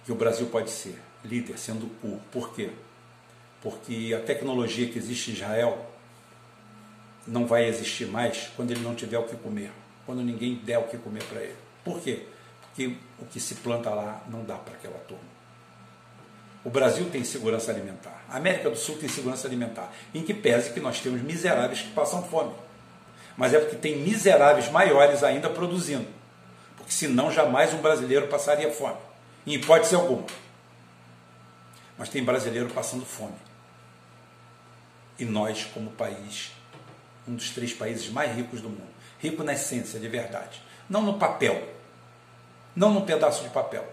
que 0.04 0.12
o 0.12 0.14
Brasil 0.14 0.46
pode 0.48 0.70
ser, 0.70 1.00
líder, 1.24 1.58
sendo 1.58 1.86
puro. 2.02 2.20
Por 2.30 2.52
quê? 2.52 2.70
Porque 3.62 4.14
a 4.14 4.22
tecnologia 4.22 4.90
que 4.90 4.98
existe 4.98 5.30
em 5.30 5.34
Israel 5.34 5.97
não 7.28 7.46
vai 7.46 7.66
existir 7.66 8.06
mais 8.06 8.50
quando 8.56 8.72
ele 8.72 8.80
não 8.80 8.94
tiver 8.94 9.18
o 9.18 9.24
que 9.24 9.36
comer, 9.36 9.70
quando 10.04 10.22
ninguém 10.22 10.56
der 10.56 10.78
o 10.78 10.84
que 10.84 10.96
comer 10.98 11.22
para 11.24 11.42
ele. 11.42 11.56
Por 11.84 12.00
quê? 12.00 12.26
que 12.78 12.96
o 13.18 13.26
que 13.26 13.40
se 13.40 13.56
planta 13.56 13.90
lá 13.90 14.22
não 14.28 14.44
dá 14.44 14.54
para 14.54 14.74
aquela 14.74 15.00
turma. 15.00 15.24
O 16.64 16.70
Brasil 16.70 17.10
tem 17.10 17.24
segurança 17.24 17.72
alimentar, 17.72 18.24
a 18.28 18.36
América 18.36 18.70
do 18.70 18.76
Sul 18.76 18.96
tem 18.98 19.08
segurança 19.08 19.48
alimentar, 19.48 19.92
em 20.14 20.22
que 20.22 20.32
pese 20.32 20.72
que 20.72 20.78
nós 20.78 21.00
temos 21.00 21.20
miseráveis 21.20 21.82
que 21.82 21.90
passam 21.90 22.22
fome. 22.22 22.54
Mas 23.36 23.52
é 23.52 23.58
porque 23.58 23.74
tem 23.74 23.98
miseráveis 23.98 24.70
maiores 24.70 25.24
ainda 25.24 25.50
produzindo. 25.50 26.06
Porque 26.76 26.92
senão 26.92 27.32
jamais 27.32 27.74
um 27.74 27.78
brasileiro 27.78 28.28
passaria 28.28 28.70
fome. 28.70 28.96
Em 29.44 29.54
hipótese 29.54 29.96
alguma. 29.96 30.26
Mas 31.96 32.08
tem 32.08 32.22
brasileiro 32.22 32.68
passando 32.70 33.04
fome. 33.04 33.36
E 35.18 35.24
nós, 35.24 35.64
como 35.72 35.90
país, 35.90 36.52
um 37.28 37.34
dos 37.34 37.50
três 37.50 37.72
países 37.72 38.08
mais 38.08 38.34
ricos 38.34 38.60
do 38.60 38.68
mundo, 38.68 38.88
rico 39.18 39.44
na 39.44 39.52
essência, 39.52 40.00
de 40.00 40.08
verdade, 40.08 40.62
não 40.88 41.02
no 41.02 41.18
papel, 41.18 41.62
não 42.74 42.92
num 42.92 43.04
pedaço 43.04 43.42
de 43.42 43.50
papel. 43.50 43.86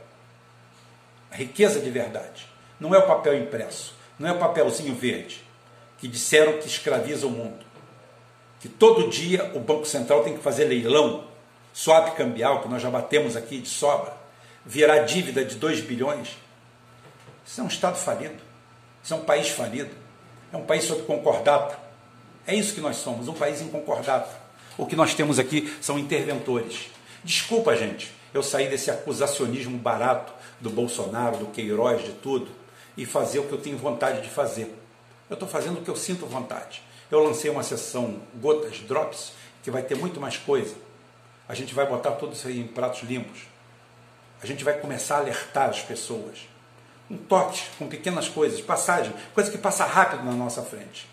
A 1.31 1.35
riqueza 1.35 1.79
de 1.79 1.89
verdade. 1.89 2.47
Não 2.79 2.93
é 2.93 2.97
o 2.97 3.07
papel 3.07 3.37
impresso, 3.37 3.95
não 4.19 4.29
é 4.29 4.31
o 4.33 4.37
papelzinho 4.37 4.93
verde, 4.93 5.43
que 5.97 6.07
disseram 6.07 6.59
que 6.59 6.67
escraviza 6.67 7.25
o 7.25 7.31
mundo. 7.31 7.65
Que 8.59 8.67
todo 8.67 9.09
dia 9.09 9.51
o 9.53 9.59
Banco 9.59 9.85
Central 9.85 10.23
tem 10.23 10.35
que 10.35 10.43
fazer 10.43 10.65
leilão, 10.65 11.25
swap 11.73 12.15
cambial, 12.15 12.61
que 12.61 12.67
nós 12.67 12.81
já 12.81 12.89
batemos 12.89 13.35
aqui 13.35 13.59
de 13.59 13.69
sobra, 13.69 14.13
virar 14.65 14.99
dívida 14.99 15.43
de 15.43 15.55
2 15.55 15.81
bilhões. 15.81 16.37
Isso 17.45 17.61
é 17.61 17.63
um 17.63 17.67
Estado 17.67 17.97
falido. 17.97 18.41
Isso 19.03 19.13
é 19.13 19.17
um 19.17 19.23
país 19.23 19.49
falido. 19.49 19.95
É 20.51 20.57
um 20.57 20.65
país 20.65 20.83
sob 20.85 21.03
concordata. 21.03 21.77
É 22.47 22.53
isso 22.53 22.73
que 22.73 22.81
nós 22.81 22.97
somos, 22.97 23.27
um 23.27 23.33
país 23.33 23.61
em 23.61 23.67
concordata. 23.67 24.29
O 24.77 24.85
que 24.85 24.95
nós 24.95 25.13
temos 25.13 25.39
aqui 25.39 25.73
são 25.81 25.97
interventores. 25.97 26.89
Desculpa, 27.23 27.75
gente 27.75 28.13
eu 28.35 28.43
sair 28.43 28.69
desse 28.69 28.91
acusacionismo 28.91 29.77
barato 29.77 30.33
do 30.59 30.69
Bolsonaro, 30.69 31.37
do 31.37 31.45
Queiroz, 31.47 32.03
de 32.03 32.11
tudo, 32.11 32.51
e 32.97 33.05
fazer 33.05 33.39
o 33.39 33.43
que 33.45 33.53
eu 33.53 33.61
tenho 33.61 33.77
vontade 33.77 34.21
de 34.21 34.29
fazer. 34.29 34.75
Eu 35.29 35.35
estou 35.35 35.47
fazendo 35.47 35.79
o 35.79 35.81
que 35.81 35.89
eu 35.89 35.95
sinto 35.95 36.25
vontade. 36.25 36.83
Eu 37.09 37.23
lancei 37.23 37.49
uma 37.49 37.63
sessão 37.63 38.19
Gotas, 38.35 38.79
Drops, 38.79 39.31
que 39.63 39.71
vai 39.71 39.81
ter 39.83 39.95
muito 39.95 40.19
mais 40.19 40.35
coisa. 40.35 40.75
A 41.47 41.55
gente 41.55 41.73
vai 41.73 41.87
botar 41.87 42.11
tudo 42.11 42.33
isso 42.33 42.45
aí 42.49 42.59
em 42.59 42.67
pratos 42.67 43.03
limpos. 43.03 43.43
A 44.43 44.45
gente 44.45 44.65
vai 44.65 44.73
começar 44.73 45.15
a 45.15 45.19
alertar 45.19 45.69
as 45.69 45.81
pessoas. 45.81 46.49
Um 47.09 47.15
toque, 47.15 47.63
com 47.79 47.87
pequenas 47.87 48.27
coisas, 48.27 48.59
passagem, 48.59 49.13
coisa 49.33 49.49
que 49.49 49.57
passa 49.57 49.85
rápido 49.85 50.25
na 50.25 50.33
nossa 50.33 50.61
frente. 50.61 51.07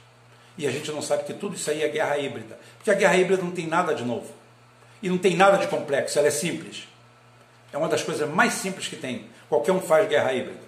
E 0.56 0.66
a 0.66 0.70
gente 0.70 0.90
não 0.92 1.00
sabe 1.00 1.24
que 1.24 1.32
tudo 1.32 1.56
isso 1.56 1.70
aí 1.70 1.82
é 1.82 1.88
guerra 1.88 2.18
híbrida. 2.18 2.58
Porque 2.76 2.90
a 2.90 2.94
guerra 2.94 3.16
híbrida 3.16 3.42
não 3.42 3.52
tem 3.52 3.66
nada 3.66 3.94
de 3.94 4.04
novo. 4.04 4.32
E 5.02 5.08
não 5.08 5.18
tem 5.18 5.36
nada 5.36 5.56
de 5.56 5.66
complexo, 5.66 6.18
ela 6.18 6.28
é 6.28 6.30
simples. 6.30 6.86
É 7.72 7.78
uma 7.78 7.88
das 7.88 8.02
coisas 8.02 8.28
mais 8.28 8.52
simples 8.52 8.86
que 8.86 8.96
tem. 8.96 9.26
Qualquer 9.48 9.72
um 9.72 9.80
faz 9.80 10.08
guerra 10.08 10.32
híbrida. 10.32 10.60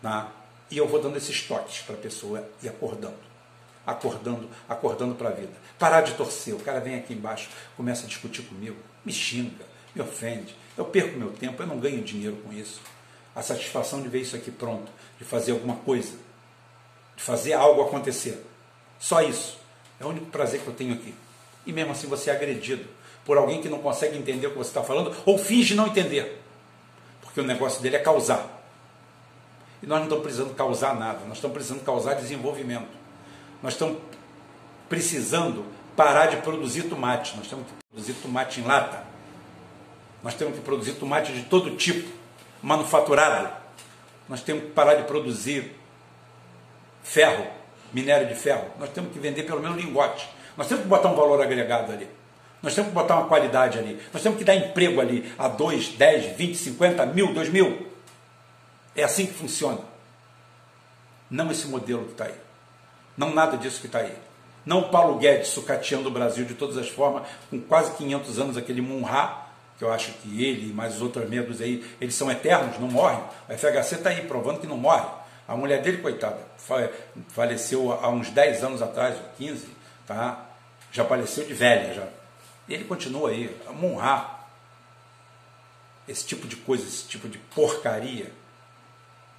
Tá? 0.00 0.32
E 0.70 0.78
eu 0.78 0.86
vou 0.86 1.00
dando 1.00 1.16
esses 1.16 1.42
toques 1.42 1.80
para 1.80 1.94
a 1.94 1.98
pessoa 1.98 2.48
e 2.62 2.68
acordando. 2.68 3.28
Acordando, 3.86 4.48
acordando 4.68 5.14
para 5.14 5.30
a 5.30 5.32
vida. 5.32 5.52
Parar 5.78 6.02
de 6.02 6.12
torcer. 6.14 6.54
O 6.54 6.60
cara 6.60 6.78
vem 6.78 6.94
aqui 6.94 7.14
embaixo, 7.14 7.48
começa 7.76 8.04
a 8.04 8.08
discutir 8.08 8.42
comigo, 8.42 8.76
me 9.04 9.12
xinga, 9.12 9.64
me 9.94 10.02
ofende. 10.02 10.54
Eu 10.76 10.84
perco 10.84 11.18
meu 11.18 11.30
tempo, 11.32 11.62
eu 11.62 11.66
não 11.66 11.78
ganho 11.78 12.02
dinheiro 12.02 12.36
com 12.36 12.52
isso. 12.52 12.80
A 13.34 13.42
satisfação 13.42 14.02
de 14.02 14.08
ver 14.08 14.20
isso 14.20 14.36
aqui 14.36 14.50
pronto, 14.50 14.90
de 15.18 15.24
fazer 15.24 15.52
alguma 15.52 15.76
coisa, 15.76 16.12
de 17.16 17.22
fazer 17.22 17.54
algo 17.54 17.82
acontecer. 17.82 18.44
Só 18.98 19.22
isso. 19.22 19.58
É 20.00 20.04
o 20.04 20.08
único 20.08 20.26
prazer 20.26 20.60
que 20.60 20.68
eu 20.68 20.74
tenho 20.74 20.94
aqui. 20.94 21.14
E 21.66 21.72
mesmo 21.72 21.92
assim 21.92 22.06
você 22.06 22.30
é 22.30 22.34
agredido 22.34 22.84
por 23.24 23.36
alguém 23.36 23.60
que 23.60 23.68
não 23.68 23.78
consegue 23.78 24.16
entender 24.16 24.46
o 24.46 24.52
que 24.52 24.58
você 24.58 24.70
está 24.70 24.82
falando 24.82 25.14
ou 25.26 25.36
finge 25.36 25.74
não 25.74 25.86
entender. 25.86 26.42
Porque 27.20 27.40
o 27.40 27.44
negócio 27.44 27.82
dele 27.82 27.96
é 27.96 27.98
causar. 27.98 28.58
E 29.82 29.86
nós 29.86 29.98
não 29.98 30.04
estamos 30.04 30.22
precisando 30.24 30.54
causar 30.54 30.94
nada, 30.94 31.20
nós 31.26 31.36
estamos 31.36 31.54
precisando 31.54 31.84
causar 31.84 32.14
desenvolvimento. 32.14 32.88
Nós 33.62 33.74
estamos 33.74 33.98
precisando 34.88 35.64
parar 35.96 36.26
de 36.26 36.38
produzir 36.38 36.84
tomate. 36.84 37.36
Nós 37.36 37.48
temos 37.48 37.66
que 37.66 37.72
produzir 37.90 38.14
tomate 38.14 38.60
em 38.60 38.64
lata. 38.64 39.04
Nós 40.22 40.34
temos 40.34 40.54
que 40.54 40.60
produzir 40.60 40.94
tomate 40.94 41.32
de 41.32 41.42
todo 41.44 41.76
tipo, 41.76 42.08
manufaturado. 42.62 43.50
Nós 44.28 44.42
temos 44.42 44.64
que 44.64 44.70
parar 44.70 44.94
de 44.94 45.04
produzir 45.04 45.76
ferro, 47.02 47.46
minério 47.92 48.26
de 48.28 48.34
ferro. 48.34 48.66
Nós 48.78 48.90
temos 48.90 49.12
que 49.12 49.18
vender 49.18 49.44
pelo 49.44 49.60
menos 49.60 49.76
lingote. 49.76 50.28
Nós 50.56 50.66
temos 50.66 50.82
que 50.82 50.88
botar 50.88 51.08
um 51.08 51.14
valor 51.14 51.40
agregado 51.42 51.92
ali. 51.92 52.08
Nós 52.62 52.74
temos 52.74 52.88
que 52.88 52.94
botar 52.94 53.16
uma 53.16 53.28
qualidade 53.28 53.78
ali. 53.78 54.00
Nós 54.12 54.22
temos 54.22 54.38
que 54.38 54.44
dar 54.44 54.54
emprego 54.54 55.00
ali 55.00 55.32
a 55.38 55.48
2, 55.48 55.90
10, 55.90 56.36
20, 56.36 56.56
50 56.56 57.06
mil, 57.06 57.32
2 57.32 57.48
mil. 57.50 57.86
É 58.96 59.04
assim 59.04 59.26
que 59.26 59.34
funciona. 59.34 59.78
Não 61.30 61.50
esse 61.50 61.68
modelo 61.68 62.04
que 62.06 62.12
está 62.12 62.24
aí. 62.24 62.34
Não 63.16 63.32
nada 63.32 63.56
disso 63.56 63.80
que 63.80 63.86
está 63.86 64.00
aí. 64.00 64.12
Não 64.66 64.80
o 64.80 64.88
Paulo 64.90 65.18
Guedes 65.18 65.48
sucateando 65.48 66.08
o 66.08 66.12
Brasil 66.12 66.44
de 66.44 66.54
todas 66.54 66.76
as 66.76 66.88
formas, 66.88 67.26
com 67.48 67.60
quase 67.60 67.92
500 67.92 68.38
anos, 68.38 68.56
aquele 68.56 68.80
Munra, 68.80 69.46
que 69.78 69.84
eu 69.84 69.92
acho 69.92 70.12
que 70.14 70.44
ele 70.44 70.70
e 70.70 70.72
mais 70.72 70.96
os 70.96 71.02
outros 71.02 71.28
membros 71.28 71.60
aí, 71.60 71.84
eles 72.00 72.14
são 72.14 72.30
eternos, 72.30 72.78
não 72.78 72.88
morrem. 72.88 73.20
O 73.48 73.52
FHC 73.56 73.94
está 73.94 74.10
aí 74.10 74.22
provando 74.22 74.60
que 74.60 74.66
não 74.66 74.76
morre. 74.76 75.06
A 75.48 75.56
mulher 75.56 75.82
dele, 75.82 75.98
coitada, 75.98 76.38
faleceu 77.28 77.92
há 77.92 78.08
uns 78.10 78.30
10 78.30 78.62
anos 78.62 78.82
atrás, 78.82 79.16
15, 79.38 79.66
tá? 80.06 80.44
já 80.92 81.04
faleceu 81.04 81.44
de 81.44 81.54
velha, 81.54 81.94
já 81.94 82.06
e 82.68 82.74
ele 82.74 82.84
continua 82.84 83.30
aí, 83.30 83.56
a 83.66 83.72
monrar 83.72 84.46
esse 86.06 86.24
tipo 86.26 86.46
de 86.46 86.56
coisa, 86.56 86.86
esse 86.86 87.06
tipo 87.06 87.28
de 87.28 87.38
porcaria 87.38 88.30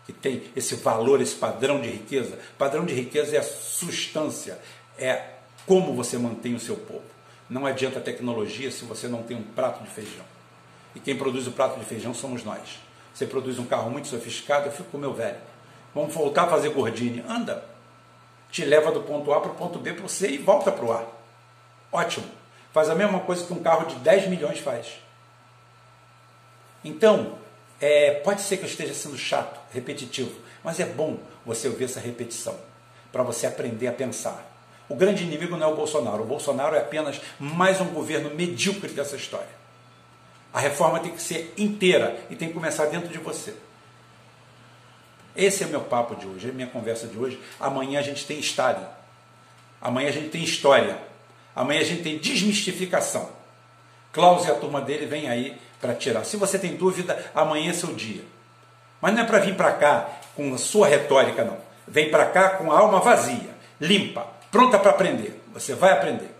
que 0.06 0.12
tem 0.12 0.44
esse 0.56 0.76
valor, 0.76 1.22
esse 1.22 1.36
padrão 1.36 1.80
de 1.80 1.88
riqueza. 1.88 2.40
Padrão 2.58 2.84
de 2.84 2.94
riqueza 2.94 3.36
é 3.36 3.40
a 3.40 3.44
substância, 3.44 4.60
é 4.98 5.34
como 5.68 5.94
você 5.94 6.18
mantém 6.18 6.56
o 6.56 6.60
seu 6.60 6.76
povo. 6.76 7.04
Não 7.48 7.66
adianta 7.66 8.00
tecnologia 8.00 8.72
se 8.72 8.84
você 8.86 9.08
não 9.08 9.22
tem 9.22 9.38
um 9.38 9.44
prato 9.44 9.84
de 9.84 9.90
feijão. 9.90 10.26
E 10.96 11.00
quem 11.00 11.16
produz 11.16 11.46
o 11.46 11.52
prato 11.52 11.80
de 11.80 11.86
feijão 11.86 12.14
somos 12.14 12.44
nós. 12.44 12.80
Você 13.14 13.28
produz 13.28 13.60
um 13.60 13.66
carro 13.66 13.92
muito 13.92 14.08
sofisticado, 14.08 14.68
eu 14.68 14.72
fico 14.72 14.90
com 14.90 14.98
o 14.98 15.02
meu 15.02 15.14
velho. 15.14 15.38
Vamos 15.94 16.14
voltar 16.14 16.44
a 16.44 16.48
fazer 16.48 16.70
gordine. 16.70 17.24
Anda. 17.28 17.64
Te 18.52 18.66
leva 18.66 18.92
do 18.92 19.02
ponto 19.02 19.32
A 19.32 19.40
para 19.40 19.52
o 19.52 19.56
ponto 19.56 19.80
B 19.80 19.94
para 19.94 20.06
o 20.06 20.10
C 20.10 20.30
e 20.32 20.38
volta 20.38 20.72
para 20.72 20.86
o 20.86 20.92
A. 20.92 21.06
Ótimo. 21.92 22.26
Faz 22.72 22.90
a 22.90 22.96
mesma 22.96 23.20
coisa 23.20 23.46
que 23.46 23.54
um 23.54 23.62
carro 23.62 23.86
de 23.88 23.96
10 23.96 24.28
milhões 24.28 24.60
faz. 24.60 25.00
Então, 26.84 27.38
é, 27.82 28.12
pode 28.12 28.42
ser 28.42 28.58
que 28.58 28.64
eu 28.64 28.70
esteja 28.70 28.94
sendo 28.94 29.18
chato, 29.18 29.60
repetitivo, 29.72 30.34
mas 30.64 30.80
é 30.80 30.86
bom 30.86 31.18
você 31.46 31.68
ouvir 31.68 31.86
essa 31.86 32.00
repetição, 32.00 32.56
para 33.12 33.24
você 33.24 33.48
aprender 33.48 33.88
a 33.88 33.94
pensar. 33.94 34.46
O 34.88 34.96
grande 34.96 35.24
inimigo 35.24 35.56
não 35.56 35.68
é 35.68 35.72
o 35.72 35.76
Bolsonaro, 35.76 36.24
o 36.24 36.26
Bolsonaro 36.26 36.76
é 36.76 36.80
apenas 36.80 37.22
mais 37.40 37.80
um 37.80 37.88
governo 37.88 38.34
medíocre 38.34 38.90
dessa 38.90 39.16
história. 39.16 39.60
A 40.54 40.60
reforma 40.60 41.00
tem 41.00 41.12
que 41.12 41.22
ser 41.22 41.54
inteira 41.58 42.20
e 42.30 42.36
tem 42.36 42.48
que 42.48 42.54
começar 42.54 42.86
dentro 42.86 43.10
de 43.10 43.20
você. 43.20 43.54
Esse 45.36 45.64
é 45.64 45.68
meu 45.68 45.82
papo 45.82 46.16
de 46.16 46.28
hoje, 46.28 46.50
é 46.50 46.52
minha 46.52 46.68
conversa 46.68 47.08
de 47.08 47.18
hoje. 47.18 47.40
Amanhã 47.60 48.00
a 48.00 48.04
gente 48.04 48.26
tem 48.26 48.40
Stalin. 48.40 48.86
Amanhã 49.82 50.10
a 50.10 50.12
gente 50.12 50.30
tem 50.30 50.44
história. 50.44 50.98
Amanhã 51.56 51.82
a 51.82 51.84
gente 51.84 52.04
tem 52.04 52.18
desmistificação. 52.18 53.30
Klaus 54.12 54.48
e 54.48 54.52
a 54.52 54.56
turma 54.56 54.82
dele 54.82 55.06
vem 55.06 55.30
aí 55.30 55.58
para 55.80 55.94
tirar. 55.94 56.24
Se 56.26 56.38
você 56.38 56.58
tem 56.58 56.76
dúvida, 56.76 57.32
amanhã 57.34 57.70
é 57.70 57.74
seu 57.74 57.94
dia. 57.94 58.24
Mas 59.02 59.14
não 59.14 59.22
é 59.22 59.26
para 59.26 59.40
vir 59.40 59.56
para 59.56 59.72
cá 59.74 60.10
com 60.36 60.54
a 60.54 60.58
sua 60.58 60.88
retórica, 60.88 61.44
não. 61.44 61.58
Vem 61.88 62.10
para 62.12 62.26
cá 62.26 62.50
com 62.52 62.72
a 62.72 62.80
alma 62.80 63.00
vazia, 63.00 63.50
limpa, 63.80 64.28
pronta 64.52 64.78
para 64.78 64.92
aprender. 64.92 65.42
Você 65.54 65.74
vai 65.74 65.92
aprender. 65.92 66.36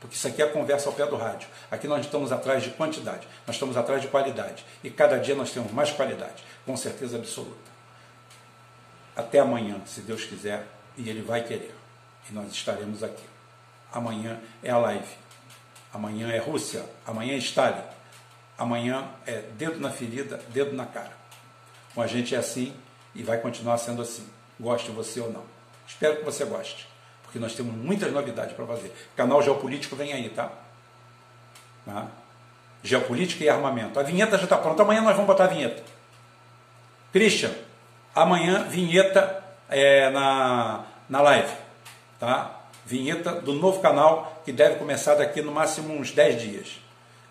Porque 0.00 0.14
isso 0.14 0.28
aqui 0.28 0.40
é 0.40 0.44
a 0.44 0.50
conversa 0.50 0.88
ao 0.88 0.94
pé 0.94 1.06
do 1.06 1.16
rádio. 1.16 1.48
Aqui 1.70 1.88
nós 1.88 2.04
estamos 2.04 2.30
atrás 2.30 2.62
de 2.62 2.70
quantidade, 2.70 3.26
nós 3.46 3.56
estamos 3.56 3.76
atrás 3.76 4.00
de 4.00 4.08
qualidade. 4.08 4.64
E 4.84 4.90
cada 4.90 5.18
dia 5.18 5.34
nós 5.34 5.50
temos 5.50 5.72
mais 5.72 5.90
qualidade, 5.90 6.44
com 6.64 6.76
certeza 6.76 7.16
absoluta. 7.16 7.75
Até 9.16 9.38
amanhã, 9.38 9.80
se 9.86 10.02
Deus 10.02 10.24
quiser, 10.24 10.66
e 10.96 11.08
Ele 11.08 11.22
vai 11.22 11.42
querer. 11.42 11.74
E 12.30 12.34
nós 12.34 12.52
estaremos 12.52 13.02
aqui. 13.02 13.24
Amanhã 13.92 14.38
é 14.62 14.70
a 14.70 14.78
live. 14.78 15.14
Amanhã 15.92 16.30
é 16.30 16.38
Rússia. 16.38 16.84
Amanhã 17.06 17.34
é 17.34 17.38
Stalin. 17.38 17.82
Amanhã 18.58 19.08
é 19.26 19.42
dedo 19.56 19.80
na 19.80 19.90
ferida, 19.90 20.40
dedo 20.48 20.74
na 20.74 20.86
cara. 20.86 21.12
Com 21.94 22.02
a 22.02 22.06
gente 22.06 22.34
é 22.34 22.38
assim 22.38 22.74
e 23.14 23.22
vai 23.22 23.38
continuar 23.40 23.78
sendo 23.78 24.02
assim. 24.02 24.28
Goste 24.60 24.90
você 24.90 25.20
ou 25.20 25.32
não. 25.32 25.44
Espero 25.86 26.16
que 26.16 26.24
você 26.24 26.44
goste 26.44 26.86
porque 27.36 27.38
nós 27.38 27.54
temos 27.54 27.74
muitas 27.74 28.10
novidades 28.12 28.54
para 28.54 28.64
fazer. 28.66 28.92
Canal 29.14 29.42
Geopolítico 29.42 29.94
vem 29.94 30.12
aí, 30.12 30.30
tá? 30.30 30.50
tá? 31.84 32.06
Geopolítica 32.82 33.44
e 33.44 33.48
armamento. 33.48 34.00
A 34.00 34.02
vinheta 34.02 34.38
já 34.38 34.44
está 34.44 34.56
pronta, 34.56 34.82
amanhã 34.82 35.02
nós 35.02 35.12
vamos 35.12 35.26
botar 35.26 35.44
a 35.44 35.48
vinheta. 35.48 35.82
Christian, 37.12 37.52
amanhã 38.16 38.64
vinheta 38.64 39.44
é, 39.68 40.08
na, 40.10 40.84
na 41.06 41.20
live, 41.20 41.52
tá? 42.18 42.62
Vinheta 42.86 43.32
do 43.32 43.52
novo 43.52 43.80
canal 43.80 44.40
que 44.42 44.52
deve 44.52 44.76
começar 44.76 45.16
daqui 45.16 45.42
no 45.42 45.52
máximo 45.52 45.92
uns 45.94 46.12
10 46.12 46.40
dias. 46.40 46.80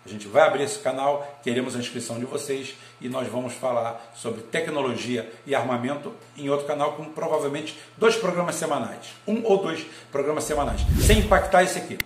A 0.04 0.08
gente 0.08 0.28
vai 0.28 0.46
abrir 0.46 0.62
esse 0.62 0.78
canal, 0.78 1.40
queremos 1.42 1.74
a 1.74 1.80
inscrição 1.80 2.20
de 2.20 2.24
vocês 2.24 2.76
e 3.00 3.08
nós 3.08 3.26
vamos 3.26 3.54
falar 3.54 4.12
sobre 4.14 4.42
tecnologia 4.42 5.28
e 5.44 5.52
armamento 5.52 6.14
em 6.36 6.48
outro 6.48 6.64
canal 6.64 6.92
com 6.92 7.06
provavelmente 7.06 7.76
dois 7.96 8.14
programas 8.14 8.54
semanais, 8.54 9.08
um 9.26 9.42
ou 9.42 9.60
dois 9.60 9.84
programas 10.12 10.44
semanais, 10.44 10.82
sem 11.04 11.18
impactar 11.18 11.64
esse 11.64 11.78
aqui. 11.78 11.98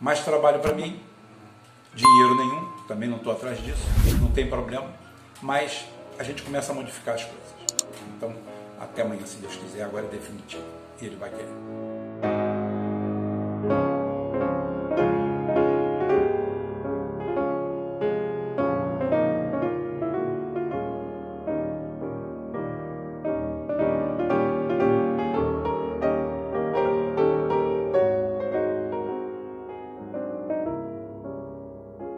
Mais 0.00 0.20
trabalho 0.20 0.60
para 0.60 0.72
mim, 0.72 0.98
dinheiro 1.94 2.34
nenhum, 2.36 2.72
também 2.88 3.10
não 3.10 3.18
estou 3.18 3.32
atrás 3.32 3.62
disso, 3.62 3.82
não 4.18 4.30
tem 4.30 4.48
problema, 4.48 4.86
mas 5.42 5.84
a 6.18 6.22
gente 6.22 6.42
começa 6.42 6.72
a 6.72 6.74
modificar 6.74 7.16
as 7.16 7.24
coisas. 7.24 7.63
Então, 8.16 8.34
até 8.80 9.02
amanhã, 9.02 9.24
se 9.26 9.36
Deus 9.38 9.54
quiser, 9.56 9.84
agora 9.84 10.06
é 10.06 10.08
definitivo. 10.08 10.64
Ele 11.00 11.16
vai 11.16 11.30
querer. 11.30 11.93